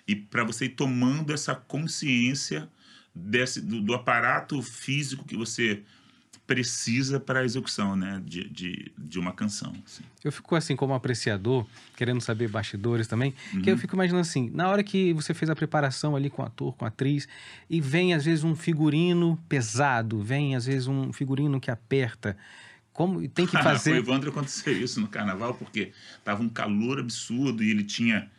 [0.07, 2.69] E para você ir tomando essa consciência
[3.15, 5.83] desse, do, do, aparato físico que você
[6.47, 9.73] precisa para a execução né, de, de, de uma canção.
[9.85, 10.03] Assim.
[10.23, 13.63] Eu fico assim como apreciador, querendo saber bastidores também, uhum.
[13.63, 16.45] que eu fico imaginando assim, na hora que você fez a preparação ali com o
[16.45, 17.27] ator, com a atriz,
[17.69, 22.37] e vem às vezes um figurino pesado, vem às vezes um figurino que aperta,
[22.93, 23.91] como tem que fazer...
[23.91, 28.31] Com o Evandro aconteceu isso no carnaval, porque tava um calor absurdo e ele tinha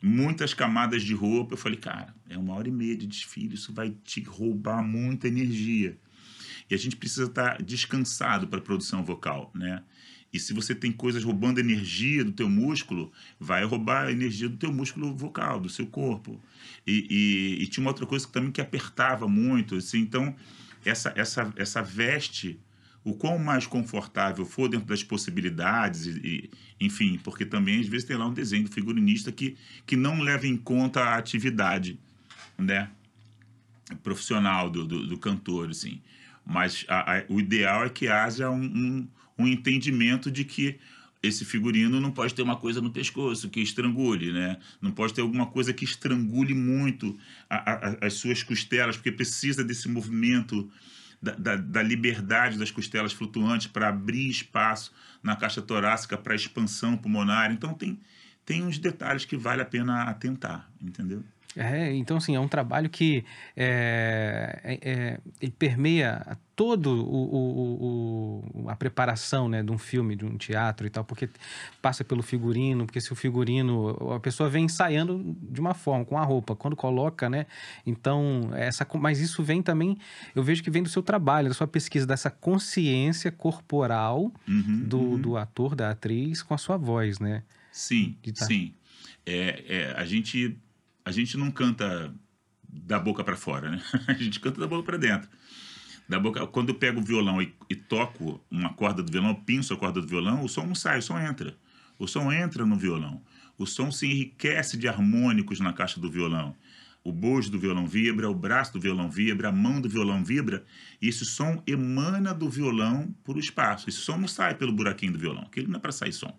[0.00, 1.54] muitas camadas de roupa.
[1.54, 5.26] Eu falei, cara, é uma hora e meia de desfile, isso vai te roubar muita
[5.26, 5.98] energia.
[6.70, 9.82] E a gente precisa estar descansado para a produção vocal, né?
[10.32, 14.58] E se você tem coisas roubando energia do teu músculo, vai roubar a energia do
[14.58, 16.38] teu músculo vocal, do seu corpo.
[16.86, 17.06] E,
[17.58, 20.36] e, e tinha uma outra coisa que também que apertava muito, assim, então
[20.84, 22.60] essa, essa, essa veste,
[23.02, 28.06] o quão mais confortável for dentro das possibilidades, e, e, enfim, porque também às vezes
[28.06, 31.98] tem lá um desenho do figurinista que, que não leva em conta a atividade,
[32.58, 32.90] né?
[34.02, 36.02] profissional do, do, do cantor, assim.
[36.48, 39.08] Mas a, a, o ideal é que haja um, um,
[39.40, 40.78] um, entendimento de que
[41.22, 44.56] esse figurino não pode ter uma coisa no pescoço que estrangule, né?
[44.80, 47.18] Não pode ter alguma coisa que estrangule muito
[47.50, 50.70] a, as suas costelas, porque precisa desse movimento
[51.20, 54.90] da, da, da liberdade das costelas flutuantes para abrir espaço
[55.22, 57.52] na caixa torácica para expansão pulmonar.
[57.52, 58.00] Então tem,
[58.46, 61.22] tem uns detalhes que vale a pena atentar, entendeu?
[61.60, 63.24] É, então, assim, é um trabalho que
[63.56, 70.24] é, é, é, permeia todo o, o, o, a preparação né, de um filme, de
[70.24, 71.28] um teatro e tal, porque
[71.82, 76.16] passa pelo figurino, porque se o figurino, a pessoa vem ensaiando de uma forma, com
[76.16, 77.44] a roupa, quando coloca, né?
[77.84, 79.98] Então, essa, mas isso vem também,
[80.36, 84.98] eu vejo que vem do seu trabalho, da sua pesquisa, dessa consciência corporal uhum, do,
[84.98, 85.20] uhum.
[85.20, 87.42] do ator, da atriz, com a sua voz, né?
[87.72, 88.44] Sim, tá...
[88.44, 88.72] sim.
[89.26, 90.56] É, é, a gente
[91.08, 92.12] a gente não canta
[92.68, 93.82] da boca para fora, né?
[94.06, 95.26] A gente canta da boca para dentro.
[96.06, 99.72] Da boca, quando eu pego o violão e, e, toco uma corda do violão, pinço
[99.72, 101.56] a corda do violão, o som não sai, o som entra.
[101.98, 103.22] O som entra no violão.
[103.56, 106.54] O som se enriquece de harmônicos na caixa do violão.
[107.02, 110.62] O bojo do violão vibra, o braço do violão vibra, a mão do violão vibra,
[111.00, 113.88] e esse som emana do violão por o espaço.
[113.88, 116.38] Esse som não sai pelo buraquinho do violão, que ele não é para sair som.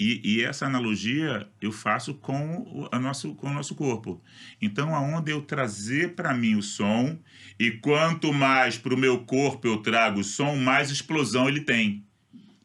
[0.00, 4.22] E, e, essa analogia eu faço com o, nosso, com o nosso corpo.
[4.62, 7.18] Então, aonde eu trazer para mim o som,
[7.58, 12.04] e quanto mais para o meu corpo eu trago o som, mais explosão ele tem.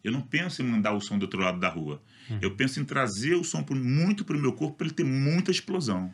[0.03, 2.03] Eu não penso em mandar o som do outro lado da rua.
[2.29, 2.37] Hum.
[2.39, 5.49] Eu penso em trazer o som muito para o meu corpo para ele ter muita
[5.49, 6.13] explosão.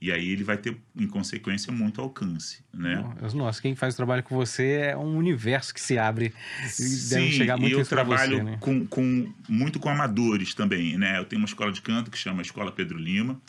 [0.00, 3.02] E aí ele vai ter, em consequência, muito alcance, né?
[3.32, 6.34] Nossa, quem faz trabalho com você é um universo que se abre
[6.78, 8.56] e deve chegar muito eu trabalho você, né?
[8.60, 11.18] com, com, muito com amadores também, né?
[11.18, 13.40] Eu tenho uma escola de canto que chama Escola Pedro Lima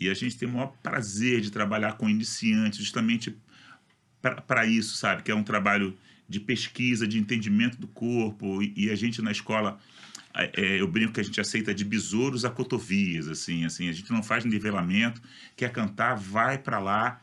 [0.00, 3.36] e a gente tem o maior prazer de trabalhar com iniciantes justamente
[4.20, 5.22] para isso, sabe?
[5.22, 5.96] Que é um trabalho
[6.28, 9.78] de pesquisa, de entendimento do corpo e, e a gente na escola
[10.34, 14.12] é, eu brinco que a gente aceita de besouros a cotovias, assim, assim, a gente
[14.12, 15.22] não faz nivelamento,
[15.56, 17.20] quer cantar, vai para lá,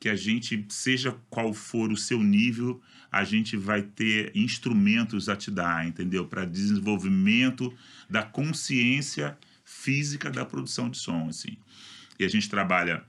[0.00, 5.36] que a gente, seja qual for o seu nível, a gente vai ter instrumentos a
[5.36, 6.26] te dar, entendeu?
[6.26, 7.72] Para desenvolvimento
[8.08, 11.56] da consciência física da produção de som, assim.
[12.18, 13.04] E a gente trabalha,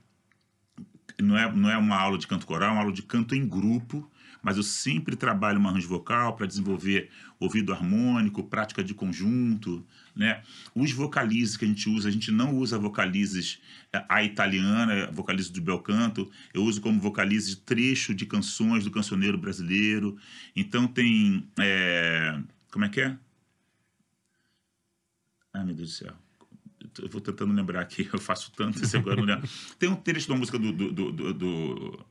[1.20, 3.46] não é, não é uma aula de canto coral, é uma aula de canto em
[3.46, 4.10] grupo,
[4.42, 10.42] mas eu sempre trabalho uma arranjo vocal para desenvolver ouvido harmônico, prática de conjunto, né?
[10.74, 13.60] Os vocalizes que a gente usa, a gente não usa vocalizes
[13.92, 18.90] é, a italiana, vocalizes do bel canto, eu uso como vocalizes trecho de canções do
[18.90, 20.16] cancioneiro brasileiro.
[20.54, 23.18] Então tem, é, como é que é?
[25.52, 26.16] Ai, meu Deus do céu
[26.98, 29.40] eu vou tentando lembrar aqui, eu faço tanto esse agora.
[29.78, 32.06] Tem um trecho da música do, do, do, do,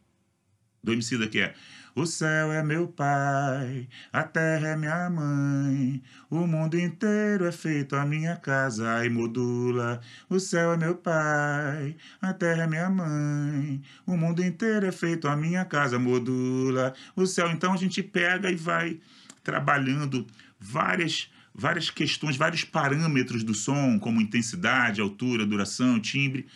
[0.83, 1.55] do, Emicida que é
[1.99, 7.93] o céu é meu pai, a terra é minha mãe, o mundo inteiro é feito
[7.93, 9.99] a minha casa e modula.
[10.29, 15.27] O céu é meu pai, a terra é minha mãe, o mundo inteiro é feito
[15.27, 16.93] a minha casa modula.
[17.17, 18.99] O céu, então a gente pega e vai
[19.43, 20.25] trabalhando
[20.57, 26.47] várias várias questões, vários parâmetros do som, como intensidade, altura, duração, timbre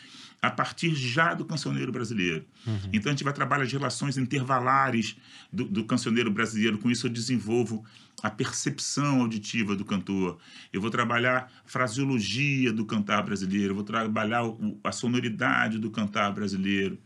[0.44, 2.44] a partir já do cancioneiro brasileiro.
[2.68, 2.90] Uhum.
[2.92, 5.16] Então a gente vai trabalhar as relações intervalares
[5.52, 6.78] do, do, cancioneiro brasileiro.
[6.78, 7.86] Com isso eu desenvolvo
[8.22, 10.38] a percepção auditiva do cantor.
[10.74, 13.72] Eu vou trabalhar a fraseologia do cantar brasileiro.
[13.72, 17.00] Eu vou trabalhar o, a sonoridade do cantar brasileiro.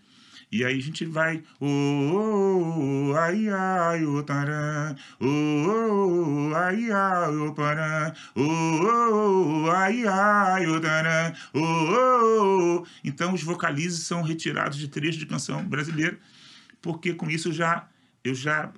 [0.49, 1.43] E aí a gente vai.
[1.59, 4.19] Oh, oh, oh ai, ai, o.
[4.19, 5.25] Oh,
[5.69, 7.53] oh, ai, ai, o.
[8.35, 10.81] Oh, oh, ai, ai, o.
[11.53, 16.17] Oh, oh, Então os vocalizes são retirados de trechos de canção brasileira,
[16.81, 17.89] porque com isso eu já,
[18.23, 18.71] eu já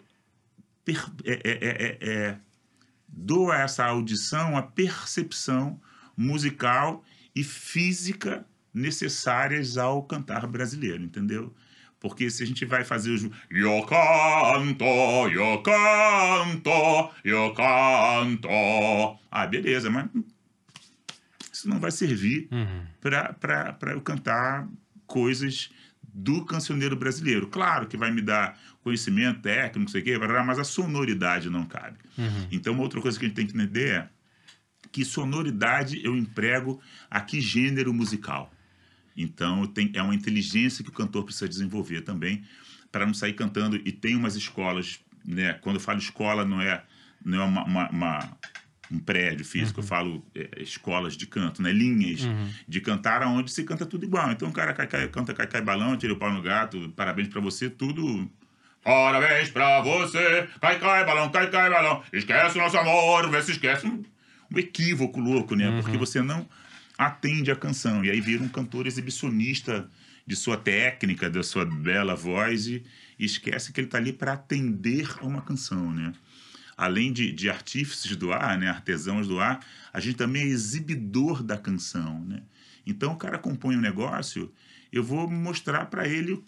[0.83, 2.37] per, é, é, é,
[3.07, 5.79] doa a essa audição a percepção
[6.17, 7.03] musical
[7.35, 11.53] e física necessárias ao cantar brasileiro, entendeu?
[11.99, 13.23] Porque se a gente vai fazer os.
[13.49, 18.47] Eu canto, eu canto, eu canto.
[19.29, 20.09] Ah, beleza, mas
[21.51, 22.85] isso não vai servir uhum.
[23.01, 24.67] para eu cantar
[25.05, 25.69] coisas
[26.01, 27.47] do cancioneiro brasileiro.
[27.47, 31.65] Claro que vai me dar conhecimento técnico, não sei o quê, mas a sonoridade não
[31.65, 31.97] cabe.
[32.17, 32.47] Uhum.
[32.49, 34.09] Então, uma outra coisa que a gente tem que entender é
[34.91, 36.79] que sonoridade eu emprego
[37.09, 38.51] a que gênero musical.
[39.21, 42.43] Então, tem, é uma inteligência que o cantor precisa desenvolver também
[42.91, 43.75] para não sair cantando.
[43.75, 45.53] E tem umas escolas, né?
[45.61, 46.81] Quando eu falo escola, não é,
[47.23, 48.37] não é uma, uma, uma
[48.91, 49.83] um prédio físico, uhum.
[49.83, 51.71] eu falo é, escolas de canto, né?
[51.71, 52.49] linhas uhum.
[52.67, 54.31] de cantar onde se canta tudo igual.
[54.31, 57.27] Então o cara cai, cai, canta cai, cai balão, tira o pau no gato, parabéns
[57.27, 58.27] para você, tudo.
[58.83, 62.01] Parabéns pra você, cai, cai, balão, cai, cai, balão.
[62.11, 63.85] Esquece o nosso amor, vê se esquece.
[63.85, 64.03] Um,
[64.51, 65.69] um equívoco louco, né?
[65.69, 65.81] Uhum.
[65.81, 66.47] Porque você não
[66.99, 68.03] atende a canção.
[68.03, 69.89] E aí vira um cantor exibicionista
[70.27, 72.83] de sua técnica, da sua bela voz e,
[73.17, 76.13] esquece que ele está ali para atender a uma canção, né?
[76.77, 79.59] Além de, de artífices do ar, né, artesãos do ar,
[79.91, 82.41] a gente também é exibidor da canção, né?
[82.85, 84.51] Então o cara compõe um negócio,
[84.91, 86.41] eu vou mostrar para ele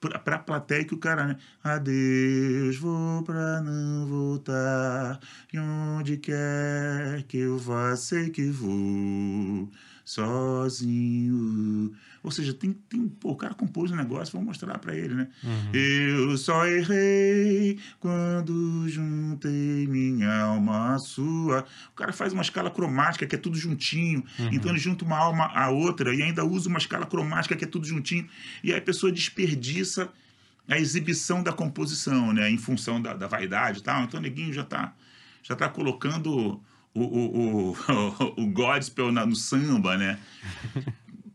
[0.00, 1.36] para a plateia que o cara, né?
[1.62, 5.20] Adeus, vou para não voltar.
[5.52, 9.68] E onde quer que eu vá, sei que vou
[10.08, 11.92] sozinho.
[12.22, 15.28] Ou seja, tem, tem pô, o cara compôs um negócio, vou mostrar para ele, né?
[15.44, 15.70] Uhum.
[15.74, 21.66] Eu só errei quando juntei minha alma à sua.
[21.92, 24.24] O cara faz uma escala cromática que é tudo juntinho.
[24.38, 24.48] Uhum.
[24.50, 27.68] Então ele junta uma alma à outra e ainda usa uma escala cromática que é
[27.68, 28.26] tudo juntinho.
[28.64, 30.08] E aí a pessoa desperdiça
[30.66, 32.50] a exibição da composição, né?
[32.50, 34.04] Em função da, da vaidade e tal.
[34.04, 34.94] Então o neguinho já está
[35.42, 36.60] já tá colocando
[36.94, 37.76] o, o, o,
[38.42, 40.18] o gospel no samba, né?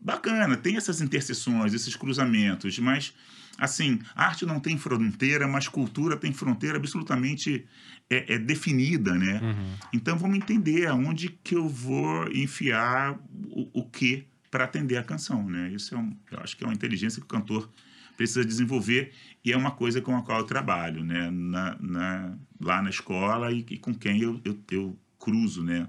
[0.00, 3.14] Bacana, tem essas interseções, esses cruzamentos, mas
[3.58, 7.64] assim, arte não tem fronteira, mas cultura tem fronteira absolutamente
[8.10, 9.40] é, é definida, né?
[9.42, 9.76] Uhum.
[9.92, 15.48] Então vamos entender aonde que eu vou enfiar o, o que para atender a canção,
[15.48, 15.70] né?
[15.72, 17.68] Isso é um, eu acho que é uma inteligência que o cantor
[18.16, 19.12] precisa desenvolver
[19.44, 21.30] e é uma coisa com a qual eu trabalho, né?
[21.30, 25.88] Na, na lá na escola e, e com quem eu, eu, eu cruzo, né?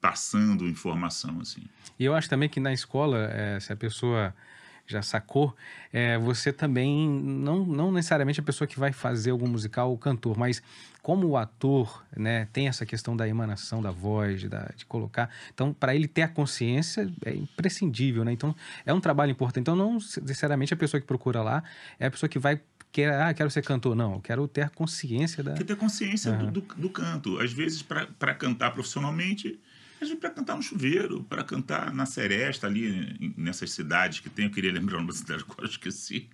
[0.00, 1.62] Passando informação, assim.
[1.98, 4.34] E eu acho também que na escola, é, se a pessoa
[4.86, 5.54] já sacou,
[5.92, 10.38] é, você também, não, não necessariamente a pessoa que vai fazer algum musical, o cantor,
[10.38, 10.62] mas
[11.02, 15.28] como o ator, né, tem essa questão da emanação da voz, de, da, de colocar,
[15.52, 19.74] então para ele ter a consciência é imprescindível, né, então é um trabalho importante, então
[19.74, 21.64] não necessariamente a pessoa que procura lá
[21.98, 22.60] é a pessoa que vai
[22.92, 23.94] quer, ah, quero ser cantor.
[23.94, 25.54] Não, eu quero ter consciência da.
[25.54, 26.50] Quer ter consciência uhum.
[26.50, 27.38] do, do, do, canto.
[27.38, 29.58] Às vezes, para cantar profissionalmente,
[30.00, 34.46] às vezes para cantar no chuveiro, para cantar na Seresta, ali nessas cidades que tem.
[34.46, 36.28] Eu queria lembrar uma cidade, agora esqueci.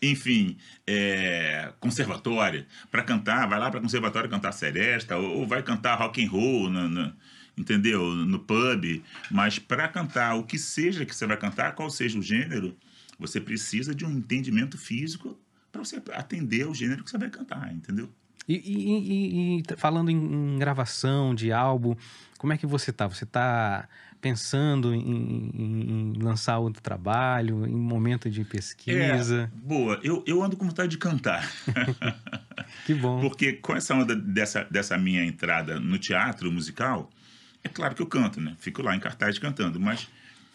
[0.00, 2.66] Enfim, é, conservatória.
[2.90, 6.70] Para cantar, vai lá para conservatório cantar Seresta, ou, ou, vai cantar rock and roll
[6.70, 7.14] na, na
[7.56, 8.14] entendeu?
[8.14, 9.02] No pub.
[9.30, 12.76] Mas para cantar o que seja que você vai cantar, qual seja o gênero,
[13.18, 15.38] você precisa de um entendimento físico
[15.70, 18.08] para você atender ao gênero que você vai cantar, entendeu?
[18.48, 21.94] E, e, e, e falando em, em, gravação de álbum,
[22.38, 23.06] como é que você tá?
[23.06, 23.86] Você tá
[24.22, 29.50] pensando em, em, em lançar outro trabalho, em momento de pesquisa?
[29.54, 31.46] É, boa, eu, eu ando com vontade de cantar.
[32.86, 33.20] que bom.
[33.20, 37.10] Porque com essa onda dessa, dessa minha entrada no teatro musical,
[37.62, 38.56] é claro que eu canto, né?
[38.58, 40.08] Fico lá em cartaz cantando, mas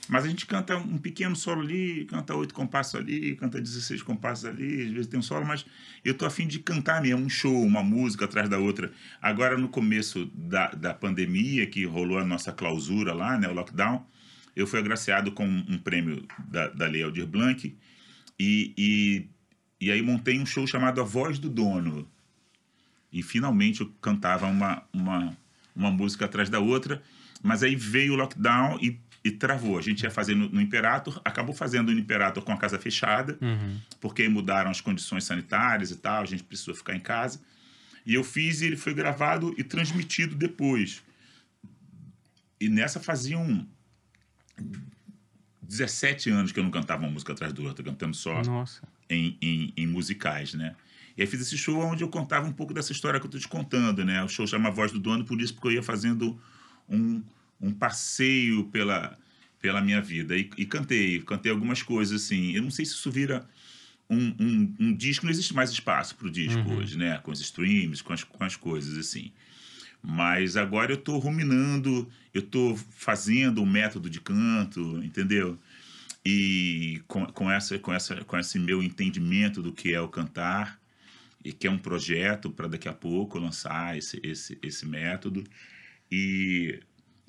[0.10, 4.46] mas a gente canta um pequeno solo ali, canta oito compassos ali, canta 16 compassos
[4.46, 5.66] ali, às vezes tem um solo, mas
[6.04, 8.92] eu tô afim de cantar mesmo, um show, uma música atrás da outra.
[9.22, 14.06] Agora, no começo da, da pandemia, que rolou a nossa clausura lá, né, o lockdown,
[14.56, 17.76] eu fui agraciado com um prêmio da, da Lei Aldir Blanc
[18.40, 19.28] e, e,
[19.80, 22.08] e aí montei um show chamado A Voz do Dono.
[23.12, 25.38] E finalmente eu cantava uma, uma,
[25.76, 27.02] uma música atrás da outra,
[27.42, 29.78] mas aí veio o lockdown e e travou.
[29.78, 33.38] A gente ia fazer no, no Imperator, acabou fazendo no Imperator com a casa fechada,
[33.42, 33.80] uhum.
[34.02, 37.40] porque mudaram as condições sanitárias e tal, a gente precisou ficar em casa.
[38.06, 41.02] E eu fiz e ele foi gravado e transmitido depois.
[42.60, 43.66] E nessa faziam
[45.62, 48.42] 17 anos que eu não cantava uma música atrás do outro, cantando só
[49.10, 50.76] em, em, em, musicais, né?
[51.16, 53.40] E aí fiz esse show onde eu contava um pouco dessa história que eu estou
[53.40, 54.22] te contando, né?
[54.24, 56.40] O show chama Voz do Dono, por isso porque eu ia fazendo
[56.90, 57.24] um
[57.60, 59.18] um passeio pela,
[59.62, 60.38] pela minha vida.
[60.38, 62.52] E, e, cantei, cantei algumas coisas assim.
[62.52, 63.48] Eu não sei se isso vira
[64.10, 67.18] um, um, um disco, não existe mais espaço para o disco hoje, né?
[67.20, 69.32] Com os streams, com as, com as coisas assim.
[70.02, 75.58] Mas agora eu estou ruminando, eu estou fazendo um método de canto, entendeu?
[76.26, 80.80] E com, com, essa, com, essa, com esse meu entendimento do que é o cantar,
[81.44, 85.44] e que é um projeto para daqui a pouco lançar esse, esse, esse método,
[86.12, 86.80] e,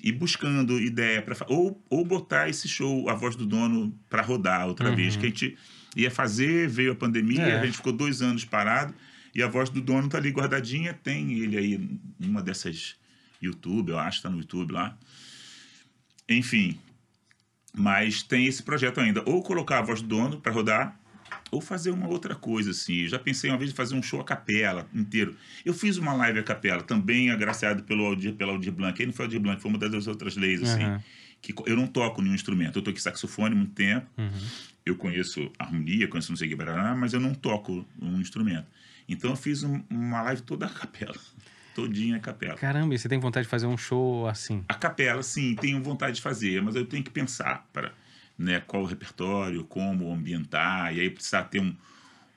[0.05, 4.67] e buscando ideia para ou, ou botar esse show, A Voz do Dono, para rodar
[4.67, 4.95] outra Uhum.
[4.95, 5.57] vez, que a gente
[5.95, 7.59] ia fazer, veio a pandemia, É.
[7.59, 8.93] a gente ficou dois anos parado,
[9.33, 12.95] e a voz do dono tá ali guardadinha, tem ele aí numa dessas
[13.41, 14.97] YouTube, eu acho, tá no YouTube lá.
[16.29, 16.79] Enfim,
[17.75, 19.21] mas tem esse projeto ainda.
[19.25, 20.97] Ou colocar a voz do dono para rodar,
[21.51, 23.01] ou fazer uma outra coisa, assim.
[23.03, 25.35] Eu já pensei uma vez em fazer um show a capela inteiro.
[25.63, 28.99] Eu fiz uma live a capela, também agraciado pelo Aldir, pela Aldir Blanc.
[29.01, 30.83] Aí não foi Aldir Blanc, foi uma das outras leis, assim.
[30.83, 31.03] Aham.
[31.41, 32.79] Que eu não toco nenhum instrumento.
[32.79, 34.07] Eu toquei saxofone há muito tempo.
[34.17, 34.31] Uhum.
[34.85, 36.63] Eu conheço harmonia, conheço não sei o que,
[36.97, 38.65] mas eu não toco um instrumento.
[39.07, 41.15] Então eu fiz um- uma live toda a capela.
[41.75, 42.55] Todinha a capela.
[42.55, 44.63] Caramba, e você tem vontade de fazer um show assim?
[44.69, 47.91] A capela, sim, tenho vontade de fazer, mas eu tenho que pensar para
[48.37, 51.75] né, qual o repertório, como ambientar, e aí precisar ter um,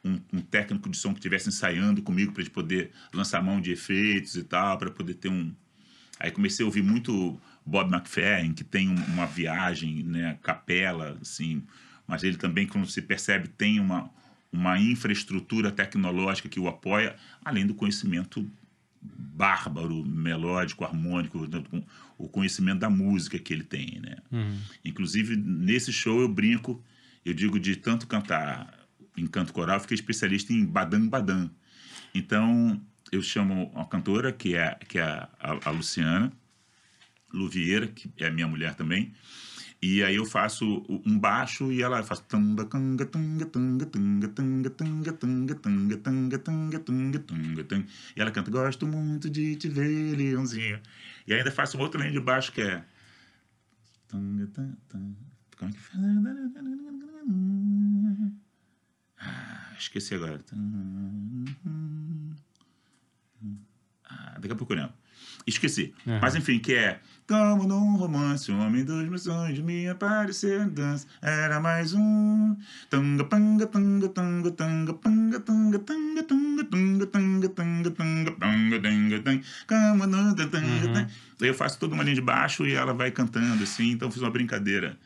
[0.04, 4.36] um, um técnico de som que estivesse ensaiando comigo para poder lançar mão de efeitos
[4.36, 5.52] e tal, para poder ter um.
[6.20, 11.62] Aí comecei a ouvir muito Bob McFerrin, que tem um- uma viagem, né, capela, assim,
[12.06, 14.10] mas ele também, como se percebe, tem uma,
[14.52, 18.50] uma infraestrutura tecnológica que o apoia, além do conhecimento
[19.00, 21.84] bárbaro, melódico, harmônico, né, com
[22.16, 24.16] o conhecimento da música que ele tem, né?
[24.32, 24.58] Uhum.
[24.84, 26.82] Inclusive, nesse show eu brinco,
[27.24, 31.50] eu digo de tanto cantar em canto coral, fiquei especialista em badam badam.
[32.14, 32.80] Então,
[33.12, 35.28] eu chamo uma cantora, que é, que é a,
[35.64, 36.32] a Luciana
[37.32, 39.12] Luvieira, que é minha mulher também,
[39.80, 44.70] e aí eu faço um baixo e ela faz tanga tanga tanga tanga tanga tanga
[44.70, 47.86] tanga tanga tanga tanga tanga tanga tanga tanga
[48.16, 50.80] e ela canta gosto muito de te ver leãozinho
[51.26, 52.84] e ainda faço um outro linha de baixo que é
[54.08, 55.16] tanga tanga tanga
[55.56, 56.04] como é que fala
[59.20, 60.40] ah, esqueci agora
[64.04, 64.94] ah, daqui a pouco eu lembro
[65.46, 70.62] esqueci mas enfim que é como num romance, o homem dos meus sonhos me apareceu
[70.62, 71.06] em dança.
[71.20, 72.56] Era mais um.
[72.88, 79.42] Tanga, panga, tanga, tanga, tanga, panga, tanga, tanga, tanga, tanga, tanga, tanga, tanga, tanga, tanga,
[79.68, 81.10] como num, tanga, tanga.
[81.38, 83.90] Eu faço toda uma linha de baixo e ela vai cantando assim.
[83.90, 84.98] Então fiz uma brincadeira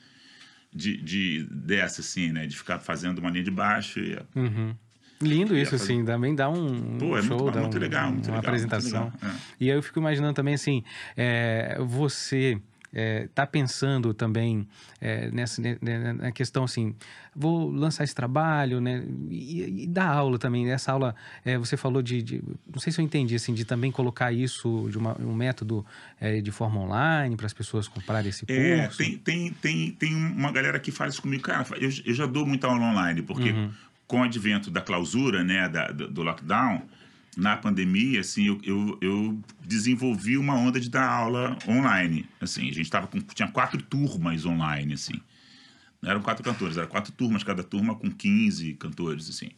[0.72, 2.46] de, de dessa, assim, né?
[2.46, 4.76] De ficar fazendo uma linha de baixo e Uhum.
[5.22, 8.12] Lindo isso, fazer- assim, também dá um Pô, é show, muito, dá muito um- legal,
[8.12, 8.38] muito uma legal.
[8.40, 9.04] apresentação.
[9.04, 9.30] Legal.
[9.30, 9.36] É.
[9.60, 10.82] E aí eu fico imaginando também assim,
[11.16, 12.60] é, você
[12.94, 14.68] está pensando também
[15.00, 16.94] é, nessa né, né, na questão assim,
[17.34, 19.02] vou lançar esse trabalho, né?
[19.30, 20.70] E, e dar aula também.
[20.70, 23.90] Essa aula, é, você falou de, de- não sei se eu entendi assim, de também
[23.90, 25.86] colocar isso de uma- um método
[26.20, 28.60] é, de forma online para as pessoas comprarem esse curso.
[28.60, 31.42] É, tem, tem, tem, tem uma galera que faz isso comigo.
[31.44, 33.70] Cara, eu, eu já dou muita aula online, porque Uhum.
[34.12, 36.86] Com o advento da clausura, né, da, do, do lockdown,
[37.34, 42.28] na pandemia, assim, eu, eu, eu desenvolvi uma onda de dar aula online.
[42.38, 45.18] Assim, a gente tava com, tinha quatro turmas online, assim.
[46.04, 49.48] Eram quatro cantores, eram quatro turmas, cada turma com 15 cantores, assim.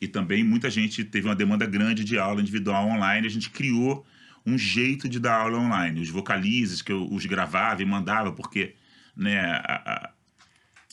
[0.00, 3.28] E também muita gente teve uma demanda grande de aula individual online.
[3.28, 4.04] A gente criou
[4.44, 6.00] um jeito de dar aula online.
[6.00, 8.74] Os vocalizes que eu os gravava e mandava, porque
[9.16, 10.10] né, a, a,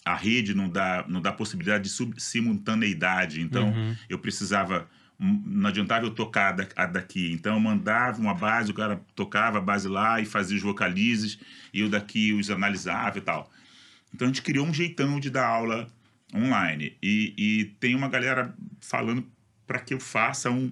[0.05, 3.41] a rede não dá, não dá possibilidade de sub- simultaneidade.
[3.41, 3.95] Então, Uhum.
[4.09, 4.87] eu precisava.
[5.19, 7.31] hum, Não adiantava eu tocar da- a daqui.
[7.31, 11.37] Então, eu mandava uma base, o cara tocava a base lá e fazia os vocalizes,
[11.71, 13.47] e eu daqui os analisava e tal.
[14.11, 15.87] Então, a gente criou um jeitão de dar aula
[16.33, 16.97] online.
[17.03, 19.23] E, e tem uma galera falando
[19.67, 20.71] para que eu faça um.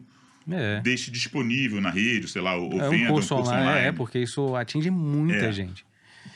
[0.52, 0.82] É.
[0.82, 3.88] deixe disponível na rede, sei lá, ou É venda um curso, online, online.
[3.88, 5.52] é, porque isso atinge muita É.
[5.52, 5.86] gente.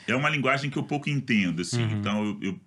[0.06, 1.82] É uma linguagem que eu pouco entendo, assim.
[1.82, 1.98] Uhum.
[1.98, 2.60] Então, eu, eu,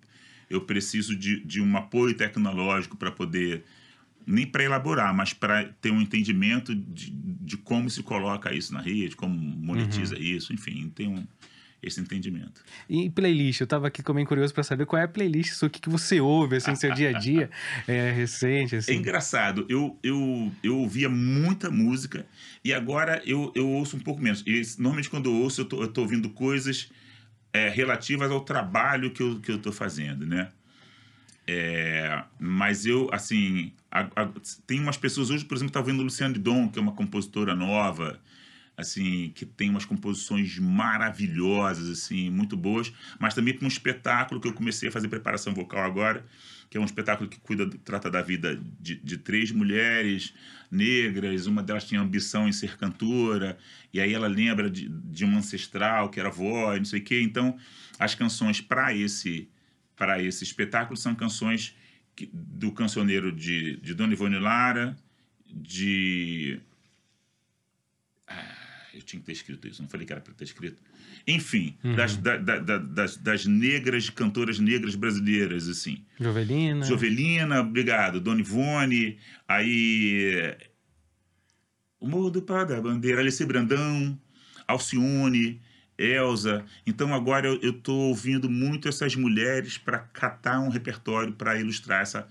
[0.50, 3.64] eu preciso de, de um apoio tecnológico para poder,
[4.26, 8.80] nem para elaborar, mas para ter um entendimento de, de como se coloca isso na
[8.80, 10.22] rede, como monetiza Uhum.
[10.22, 11.26] isso, enfim, tem um,
[11.82, 12.62] esse entendimento.
[12.88, 15.80] E playlist, eu tava aqui também curioso para saber qual é a playlist, o que,
[15.80, 17.50] que você ouve, assim, no seu dia a dia,
[17.86, 18.94] é, recente, É assim.
[18.96, 22.26] engraçado, eu, eu, eu ouvia muita música
[22.64, 24.42] e agora eu, eu ouço um pouco menos.
[24.46, 26.90] E, normalmente, quando eu ouço, eu tô, eu tô ouvindo coisas
[27.52, 30.50] é, relativas ao trabalho que eu, que eu fazendo, né?
[31.46, 34.30] É, mas eu, assim, a- a-
[34.66, 38.20] tem umas pessoas hoje, por exemplo, tá ouvindo Luciane Dom, que é uma compositora nova,
[38.76, 44.46] assim, que tem umas composições maravilhosas, assim, muito boas, mas também para um espetáculo que
[44.46, 46.24] eu comecei a fazer preparação vocal agora,
[46.70, 50.34] que é um espetáculo que cuida, trata da vida de, de três mulheres
[50.70, 53.56] negras, uma delas tinha ambição em ser cantora,
[53.92, 57.20] e aí ela lembra de, de uma ancestral que era avó, não sei o quê.
[57.22, 57.56] Então,
[57.98, 59.48] as canções para esse
[59.96, 61.74] para esse espetáculo são canções
[62.14, 64.96] que, do cancioneiro de, de Dona Ivone Lara,
[65.44, 66.60] de
[69.00, 70.82] eu tinha que ter escrito isso, não falei que era para ter escrito.
[71.26, 71.94] Enfim, uhum.
[71.94, 76.04] das, da, da, das, das negras, cantoras negras brasileiras, assim.
[76.18, 76.84] Jovelina.
[76.84, 78.20] Jovelina, obrigado.
[78.20, 80.56] Dona Ivone, aí.
[82.00, 84.18] O Morro do Pá da Bandeira, Alice Brandão,
[84.66, 85.60] Alcione,
[85.98, 86.64] Elza.
[86.86, 92.28] Então agora eu estou ouvindo muito essas mulheres para catar um repertório para ilustrar essa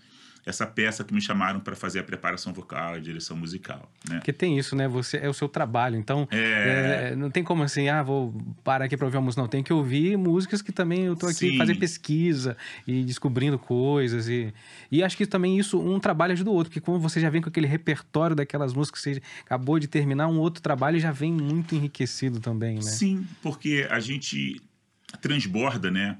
[0.47, 3.91] essa peça que me chamaram para fazer a preparação vocal, a direção musical.
[4.09, 4.15] Né?
[4.15, 4.87] Porque tem isso, né?
[4.87, 7.11] Você é o seu trabalho, então é...
[7.11, 8.33] É, não tem como assim, ah, vou
[8.63, 9.41] parar aqui para ouvir uma música.
[9.41, 12.55] Não, tem que ouvir músicas que também eu estou aqui fazendo pesquisa
[12.87, 14.53] e descobrindo coisas e
[14.89, 17.41] e acho que também isso um trabalho ajuda o outro, porque como você já vem
[17.41, 21.33] com aquele repertório daquelas músicas que você acabou de terminar, um outro trabalho já vem
[21.33, 22.81] muito enriquecido também, né?
[22.81, 24.61] Sim, porque a gente
[25.21, 26.17] transborda, né,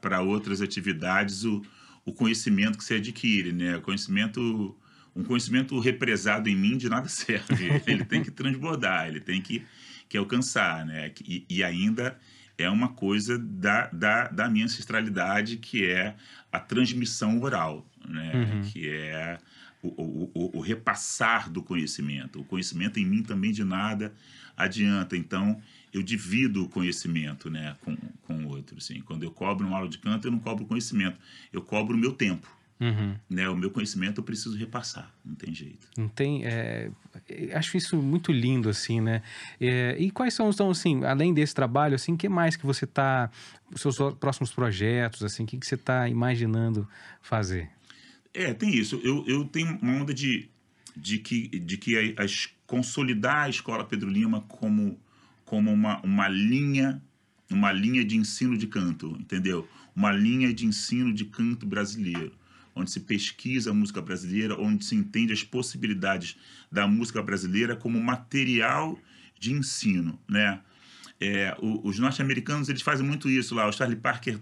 [0.00, 1.62] para outras atividades o
[2.04, 3.76] o conhecimento que se adquire, né?
[3.76, 4.76] O conhecimento,
[5.14, 7.82] um conhecimento represado em mim de nada serve.
[7.86, 9.64] ele tem que transbordar, ele tem que,
[10.08, 11.12] que alcançar, né?
[11.24, 12.18] E, e ainda
[12.58, 16.14] é uma coisa da, da, da, minha ancestralidade, que é
[16.50, 18.32] a transmissão oral, né?
[18.34, 18.62] Uhum.
[18.62, 19.38] Que é
[19.82, 22.40] o, o, o, o, repassar do conhecimento.
[22.40, 24.12] O conhecimento em mim também de nada
[24.56, 25.16] adianta.
[25.16, 25.60] Então,
[25.92, 28.78] eu divido o conhecimento né, com, com o outro.
[28.78, 29.00] Assim.
[29.02, 31.18] Quando eu cobro uma aula de canto, eu não cobro conhecimento,
[31.52, 32.48] eu cobro o meu tempo.
[32.80, 33.14] Uhum.
[33.30, 35.86] Né, o meu conhecimento eu preciso repassar, não tem jeito.
[35.96, 36.90] Não tem, é,
[37.54, 39.22] acho isso muito lindo assim, né?
[39.60, 43.30] É, e quais são então assim, além desse trabalho, assim, que mais que você está,
[43.72, 46.88] os seus próximos projetos, assim, o que, que você está imaginando
[47.20, 47.70] fazer?
[48.34, 49.00] É, tem isso.
[49.04, 50.50] Eu, eu tenho uma onda de,
[50.96, 54.98] de que, de que as, consolidar a escola Pedro Lima como
[55.52, 57.02] como uma, uma linha
[57.50, 59.68] uma linha de ensino de canto, entendeu?
[59.94, 62.32] Uma linha de ensino de canto brasileiro,
[62.74, 66.38] onde se pesquisa a música brasileira, onde se entende as possibilidades
[66.70, 68.98] da música brasileira como material
[69.38, 70.58] de ensino, né?
[71.20, 73.68] É, os norte-americanos eles fazem muito isso lá.
[73.68, 74.40] O Charlie Parker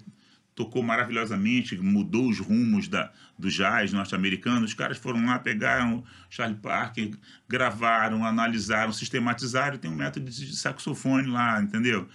[0.54, 4.64] tocou maravilhosamente, mudou os rumos da, do jazz norte-americano.
[4.64, 7.12] Os caras foram lá, pegaram Charlie Parker,
[7.48, 9.78] gravaram, analisaram, sistematizaram.
[9.78, 12.08] Tem um método de saxofone lá, entendeu?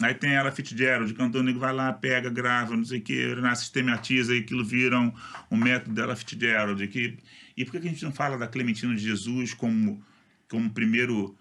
[0.00, 4.34] Aí tem ela Fitzgerald, cantando, que vai lá, pega, grava, não sei o que, sistematiza
[4.34, 5.12] e aquilo vira um,
[5.50, 6.84] um método dela Fitzgerald.
[6.88, 7.18] Que,
[7.56, 10.02] e por que a gente não fala da Clementina de Jesus como,
[10.48, 11.36] como primeiro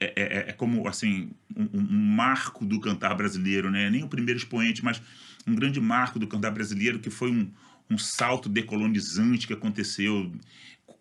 [0.00, 3.90] é, é, é, como assim um, um, marco do cantar brasileiro, né?
[3.90, 5.02] Nem o primeiro expoente, mas
[5.46, 7.50] um grande marco do cantar brasileiro, que foi um,
[7.88, 10.32] um salto decolonizante que aconteceu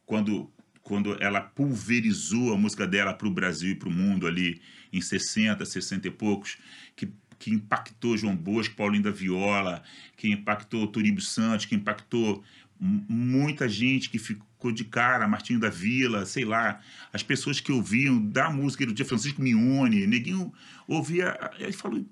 [0.06, 4.62] quando, quando ela pulverizou a música dela para o Brasil e para o mundo ali
[4.92, 6.58] em 60, 60 e poucos,
[6.96, 9.84] que, que impactou João Bosco, Paulinho da Viola,
[10.18, 12.44] que impactou Turíbio Santos, que impactou
[12.80, 16.80] muita gente que ficou de cara, Martinho da Vila, sei lá,
[17.12, 20.52] as pessoas que ouviam da música do dia Francisco Mione, Neguinho
[20.88, 22.06] ouvia, ele falou,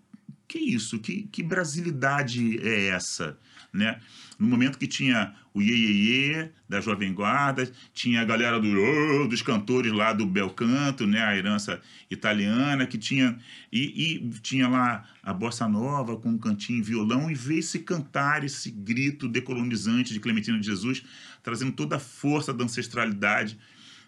[0.47, 0.99] que isso?
[0.99, 3.37] Que, que brasilidade é essa?
[3.73, 3.99] Né?
[4.39, 9.27] No momento que tinha o Iê, Iê, da Jovem Guarda, tinha a galera do, oh,
[9.27, 11.21] dos cantores lá do bel canto, né?
[11.21, 13.37] a herança italiana, que tinha
[13.71, 18.43] e, e, tinha lá a bossa nova com um cantinho violão e veio se cantar
[18.43, 21.03] esse grito decolonizante de Clementina de Jesus,
[21.43, 23.57] trazendo toda a força da ancestralidade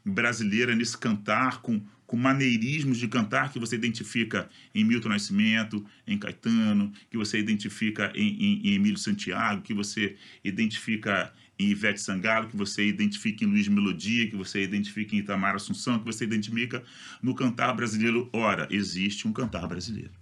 [0.05, 6.17] brasileira nesse cantar com com maneirismos de cantar que você identifica em Milton Nascimento, em
[6.17, 12.47] Caetano, que você identifica em, em, em Emílio Santiago, que você identifica em Ivete Sangalo,
[12.47, 16.83] que você identifica em Luiz Melodia, que você identifica em Itamar Assunção, que você identifica
[17.21, 18.27] no cantar brasileiro.
[18.33, 20.13] Ora, existe um cantar brasileiro.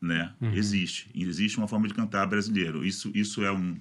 [0.00, 0.34] Né?
[0.40, 0.54] Uhum.
[0.54, 1.08] Existe.
[1.14, 2.84] Existe uma forma de cantar brasileiro.
[2.84, 3.76] Isso, isso é um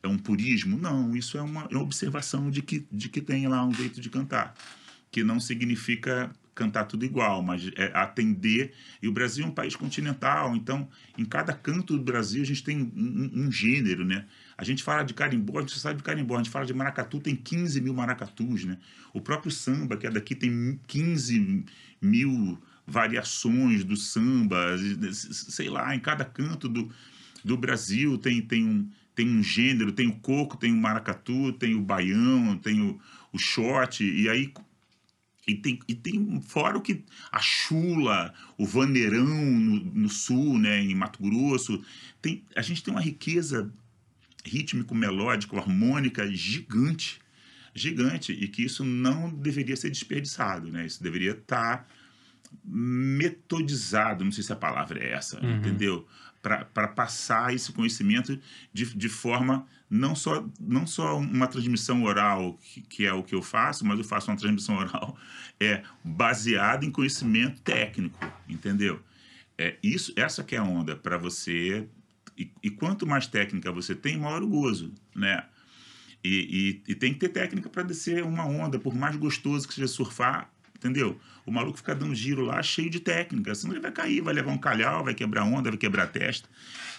[0.00, 0.78] é um purismo?
[0.78, 4.00] Não, isso é uma, é uma observação de que, de que tem lá um jeito
[4.00, 4.54] de cantar
[5.10, 8.72] que não significa cantar tudo igual, mas é atender.
[9.00, 12.64] E o Brasil é um país continental, então em cada canto do Brasil a gente
[12.64, 14.26] tem um, um, gênero, né?
[14.56, 17.20] A gente fala de carimbó, a gente sabe de carimbó, a gente fala de maracatu,
[17.20, 18.76] tem 15 mil maracatus, né?
[19.14, 21.64] O próprio samba, que é daqui, tem 15
[22.02, 24.76] mil variações do samba,
[25.12, 26.90] sei lá, em cada canto do,
[27.44, 31.74] do Brasil tem, tem, um, tem um gênero, tem o coco, tem o maracatu, tem
[31.74, 32.98] o baião, tem o,
[33.32, 34.52] o shot, e aí
[35.48, 40.78] E tem, e tem fora o que a chula, o vaneirão no, no, sul, né,
[40.78, 41.82] em Mato Grosso,
[42.20, 43.72] tem, a gente tem uma riqueza
[44.44, 47.18] rítmico, melódico, harmônica gigante,
[47.74, 50.84] gigante, e que isso não deveria ser desperdiçado, né?
[50.84, 51.86] Isso deveria estar tá
[52.64, 55.56] metodizado, não sei se a palavra é essa, uhum.
[55.56, 56.06] entendeu?
[56.40, 58.38] Para passar esse conhecimento
[58.72, 63.34] de, de forma não só, não só uma transmissão oral, que, que, é o que
[63.34, 65.18] eu faço, mas eu faço uma transmissão oral
[65.60, 68.18] é baseada em conhecimento técnico,
[68.48, 69.02] entendeu?
[69.56, 71.88] É isso, essa que é a onda para você.
[72.36, 75.44] E, e, quanto mais técnica você tem, maior o gozo, né?
[76.22, 79.74] E, e, e tem que ter técnica para descer uma onda, por mais gostoso que
[79.74, 81.20] seja surfar, entendeu?
[81.44, 84.52] O maluco fica dando giro lá cheio de técnica, senão ele vai cair, vai levar
[84.52, 86.48] um calhau, vai quebrar onda, vai quebrar testa.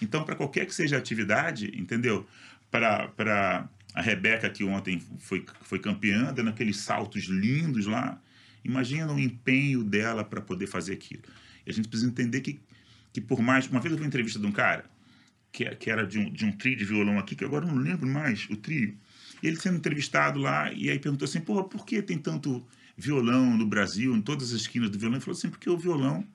[0.00, 2.26] Então, para qualquer que seja a atividade, entendeu?
[2.70, 8.20] para a Rebeca, que ontem foi, foi campeã, dando aqueles saltos lindos lá.
[8.64, 11.22] Imagina o empenho dela para poder fazer aquilo.
[11.66, 12.60] E a gente precisa entender que,
[13.12, 13.66] que por mais.
[13.66, 14.84] Uma vez eu vi uma entrevista de um cara,
[15.50, 17.78] que, que era de um, de um trio de violão aqui, que agora eu não
[17.78, 18.96] lembro mais o trio.
[19.42, 22.64] E ele sendo entrevistado lá, e aí perguntou assim: pô, por que tem tanto
[22.96, 25.16] violão no Brasil, em todas as esquinas do violão?
[25.16, 26.26] Ele falou assim: porque o violão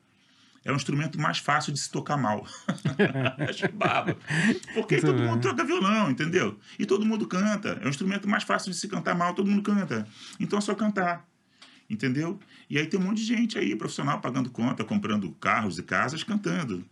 [0.66, 2.46] é o instrumento mais fácil de se tocar mal.
[3.48, 4.18] Acho baba.
[4.74, 6.60] Porque todo mundo toca violão, entendeu?
[6.80, 7.80] E todo mundo canta.
[7.84, 10.08] É o instrumento mais fácil de se cantar mal, todo mundo canta.
[10.40, 11.24] Então é só cantar.
[11.88, 12.40] Entendeu?
[12.68, 16.24] E aí tem um monte de gente aí, profissional, pagando conta, comprando carros e casas,
[16.24, 16.84] cantando.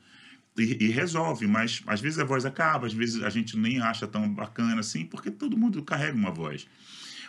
[0.56, 4.06] E, e, resolve, mas às vezes a voz acaba, às vezes a gente nem acha
[4.06, 6.68] tão bacana assim, porque todo mundo carrega uma voz.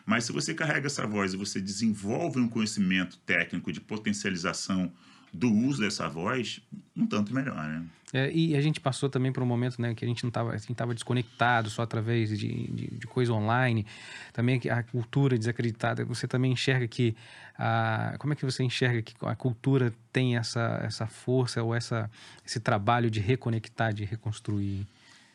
[0.05, 4.93] Mas se você carrega essa voz e você desenvolve um conhecimento técnico de potencialização
[5.33, 6.61] do uso dessa voz,
[6.97, 7.85] um tanto melhor, né?
[8.13, 10.55] É, e a gente passou também por um momento né, que a gente não estava
[10.55, 13.85] assim, tava desconectado só através de, de, de, coisa online,
[14.33, 16.05] também a cultura desacreditada.
[16.05, 17.17] Você também enxerga que
[17.59, 22.09] a, como é que você enxerga que a cultura tem essa, essa força ou essa,
[22.47, 24.87] esse trabalho de reconectar, de reconstruir?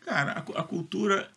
[0.05, 1.29] Cara, a, a cultura,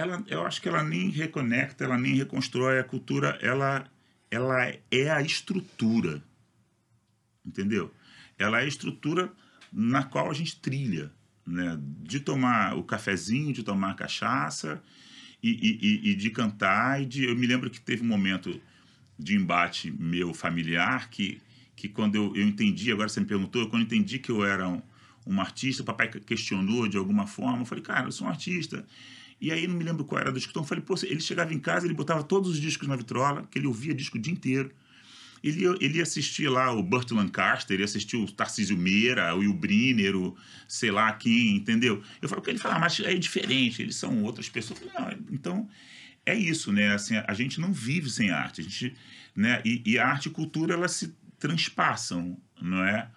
[0.00, 2.78] ela, eu acho que ela nem reconecta, ela nem reconstrói.
[2.78, 3.86] A cultura, ela,
[4.30, 6.22] ela é a estrutura
[7.44, 7.92] entendeu?
[8.38, 9.32] Ela é a estrutura
[9.72, 11.12] na qual a gente trilha,
[11.46, 11.78] né?
[12.02, 14.82] De tomar o cafezinho, de tomar a cachaça
[15.42, 17.02] e, e, e, de cantar.
[17.02, 18.60] E de, eu me lembro que teve um momento
[19.18, 21.40] de embate meu familiar que,
[21.76, 24.66] que quando eu, eu entendi, agora você me perguntou, quando eu entendi que eu era
[24.66, 24.80] um,
[25.26, 28.86] um artista, o papai questionou de alguma forma, eu falei, cara, eu sou um artista.
[29.40, 31.86] E aí não me lembro qual era do eu falei, pô, ele chegava em casa,
[31.86, 34.70] ele botava todos os discos na vitrola, que ele ouvia disco o dia inteiro
[35.42, 39.54] ele, ele ia assistir lá o Burt Lancaster, ele assistiu o Tarcísio Meira, o Will
[39.54, 40.36] Briner, o
[40.68, 42.02] sei lá quem, entendeu?
[42.20, 44.80] Eu falo que ele fala, ah, mas é diferente, eles são outras pessoas.
[44.94, 45.68] Não, então,
[46.26, 46.94] é isso, né?
[46.94, 48.94] Assim, a gente não vive sem arte, a gente,
[49.34, 49.62] né?
[49.64, 53.08] E, e a arte e cultura, elas se transpassam, não é?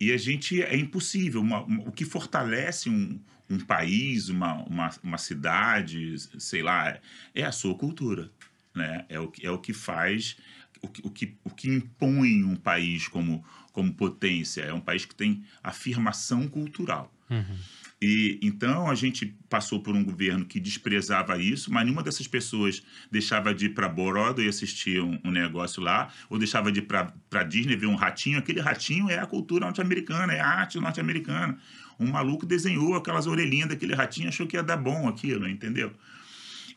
[0.00, 3.20] E a gente, é impossível, uma, uma, o que fortalece um,
[3.50, 6.98] um país, uma, uma, uma cidade, sei lá,
[7.34, 8.30] é a sua cultura,
[8.74, 9.04] né?
[9.08, 10.36] É o, é o que faz
[10.82, 14.62] o que, o que, o que impõe um país como, como potência.
[14.62, 17.12] É um país que tem afirmação cultural.
[17.30, 17.58] Uhum.
[18.00, 22.82] E então a gente passou por um governo que desprezava isso, mas nenhuma dessas pessoas
[23.10, 26.82] deixava de ir para Broadway e assistir um, um, negócio lá, ou deixava de ir
[26.82, 28.38] para Disney ver um ratinho.
[28.38, 31.58] Aquele ratinho é a cultura norte-americana, é a arte norte-americana.
[31.98, 35.92] Um maluco desenhou aquelas orelhinhas daquele ratinho, achou que ia dar bom aquilo, entendeu?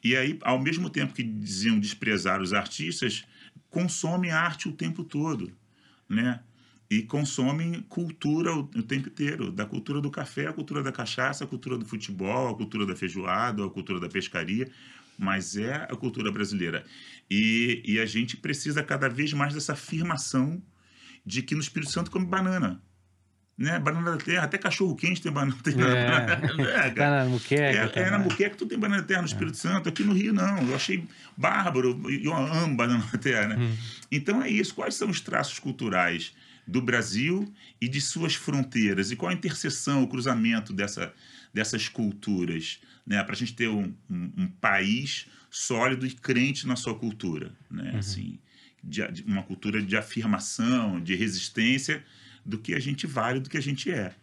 [0.04, 3.24] E aí, ao mesmo tempo que diziam desprezar os artistas,
[3.70, 5.52] consomem arte o tempo todo,
[6.10, 6.40] né?
[6.90, 11.44] E consomem cultura o, o tempo inteiro, da cultura do café, a cultura da cachaça,
[11.44, 14.70] a cultura do futebol, a cultura da feijoada, a cultura da pescaria,
[15.18, 16.84] mas é a cultura brasileira.
[17.30, 20.62] E, e a gente precisa cada vez mais dessa afirmação
[21.24, 22.82] de que no Espírito Santo come banana
[23.62, 23.80] né?
[23.80, 26.52] Banana da terra, até cachorro quente tem banana da terra.
[26.58, 28.00] É, é, tá na muqueca.
[28.00, 29.60] É, é, na muqueca tu tem banana da terra no Espírito é.
[29.60, 29.88] Santo.
[29.88, 30.58] Aqui no Rio, não.
[30.68, 31.06] Eu achei
[31.38, 32.02] bárbaro.
[32.10, 33.58] Eu amo banana da terra, né?
[33.58, 33.78] Hum.
[34.12, 34.74] Então é isso.
[34.74, 36.34] Quais são os traços culturais
[36.68, 39.12] do Brasil e de suas fronteiras?
[39.12, 41.14] E qual a interseção, o cruzamento dessa,
[41.54, 42.80] dessas culturas?
[43.06, 43.24] Né?
[43.24, 47.52] Para a gente ter um, um, um, país sólido e crente na sua cultura.
[47.70, 47.92] Né?
[47.92, 48.00] Uhum.
[48.00, 48.40] Assim,
[48.84, 52.04] de, de uma cultura de afirmação, de resistência
[52.46, 54.14] do que a gente vale, do que a gente é.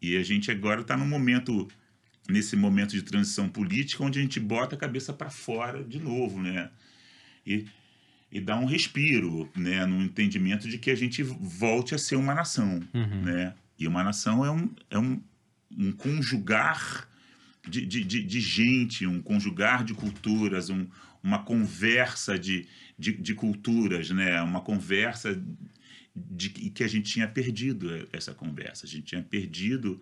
[0.00, 1.68] E a gente agora está num momento,
[2.28, 6.40] nesse momento de transição política, onde a gente bota a cabeça para fora de novo,
[6.40, 6.70] né?
[7.46, 7.66] E,
[8.30, 9.86] e dá um respiro, né?
[9.86, 13.22] No entendimento de que a gente volte a ser uma nação, uhum.
[13.22, 13.54] né?
[13.78, 15.22] E uma nação é um, é um,
[15.76, 17.08] um conjugar
[17.68, 20.86] de, de, de, de gente, um conjugar de culturas, um,
[21.22, 22.66] uma conversa de,
[22.98, 24.42] de, de, culturas, né?
[24.42, 25.40] uma conversa
[26.14, 30.00] de que a gente tinha perdido essa conversa, a gente tinha perdido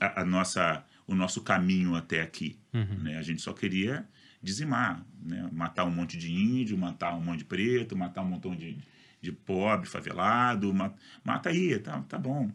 [0.00, 2.58] a, a nossa, o nosso caminho até aqui.
[2.72, 3.02] Uhum.
[3.02, 3.18] Né?
[3.18, 4.06] A gente só queria
[4.42, 5.48] dizimar, né?
[5.52, 8.78] matar um monte de índio, matar um monte de preto, matar um montão de,
[9.20, 12.50] de pobre, favelado, mata, mata aí, tá, tá bom.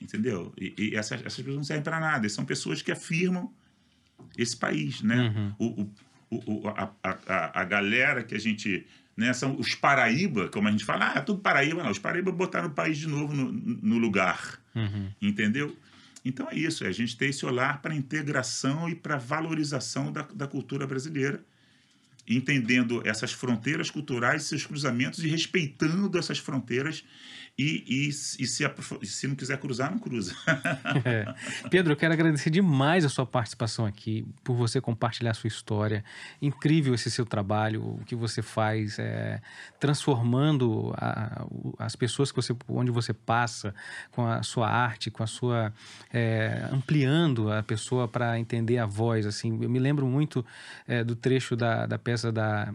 [0.00, 0.54] Entendeu?
[0.56, 3.52] E, e essas, essas pessoas não servem para nada, são pessoas que afirmam
[4.38, 5.28] esse país, né?
[5.28, 5.54] Uhum.
[5.58, 5.90] O,
[6.30, 8.86] o, o, a, a, a galera que a gente
[9.20, 9.34] né?
[9.34, 11.90] São os Paraíba, como a gente fala, ah, é tudo Paraíba, não.
[11.90, 15.10] Os Paraíba botaram o país de novo no, no lugar, uhum.
[15.20, 15.76] entendeu?
[16.24, 19.18] Então é isso, é a gente ter esse olhar para a integração e para a
[19.18, 21.42] valorização da, da cultura brasileira,
[22.26, 27.04] entendendo essas fronteiras culturais, seus cruzamentos e respeitando essas fronteiras
[27.60, 28.46] e, e, e se,
[29.02, 30.34] se, não quiser cruzar, não cruza.
[31.04, 31.34] é.
[31.68, 36.02] Pedro, eu quero agradecer demais a sua participação aqui, por você compartilhar a sua história.
[36.40, 39.42] Incrível esse seu trabalho, o que você faz, é,
[39.78, 41.46] transformando a,
[41.78, 43.74] as pessoas que você, onde você passa,
[44.10, 45.70] com a sua arte, com a sua.
[46.10, 49.26] É, ampliando a pessoa para entender a voz.
[49.26, 50.42] Assim, eu me lembro muito
[50.88, 52.72] é, do trecho da, da peça da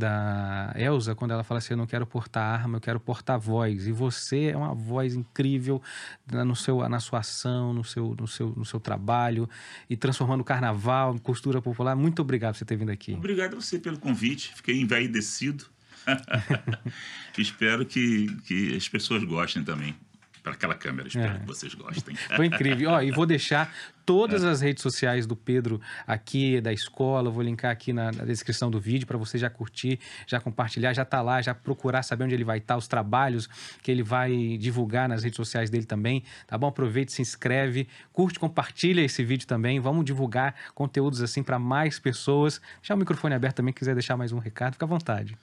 [0.00, 3.86] da Elsa, quando ela fala assim: Eu não quero portar arma, eu quero portar voz.
[3.86, 5.80] E você é uma voz incrível
[6.26, 9.48] no seu, na sua ação, no seu, no, seu, no seu trabalho
[9.88, 11.94] e transformando o carnaval em costura popular.
[11.94, 13.12] Muito obrigado por você ter vindo aqui.
[13.12, 14.52] Obrigado a você pelo convite.
[14.56, 15.66] Fiquei envaidecido.
[17.38, 19.94] Espero que, que as pessoas gostem também
[20.42, 21.08] para aquela câmera.
[21.08, 21.38] Espero é.
[21.38, 22.14] que vocês gostem.
[22.36, 22.90] Foi incrível.
[22.90, 23.72] Ó, e vou deixar
[24.04, 27.30] todas as redes sociais do Pedro aqui, da escola.
[27.30, 31.04] Vou linkar aqui na, na descrição do vídeo para você já curtir, já compartilhar, já
[31.04, 33.48] tá lá, já procurar saber onde ele vai estar, tá, os trabalhos
[33.82, 36.24] que ele vai divulgar nas redes sociais dele também.
[36.46, 36.68] Tá bom?
[36.68, 39.78] Aproveite, se inscreve, curte, compartilha esse vídeo também.
[39.78, 42.60] Vamos divulgar conteúdos assim para mais pessoas.
[42.80, 45.36] Deixar o microfone aberto também, quiser deixar mais um recado, fica à vontade.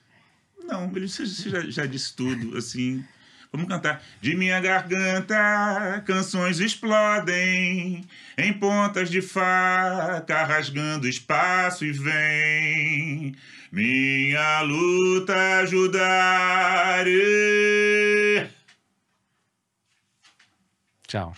[0.68, 3.04] Não, ele já, já disse tudo, assim.
[3.52, 4.02] Vamos cantar.
[4.22, 8.04] De minha garganta, canções explodem
[8.38, 13.36] em pontas de faca, rasgando espaço e vem.
[13.72, 17.06] Minha luta ajudar.
[21.08, 21.34] Tchau.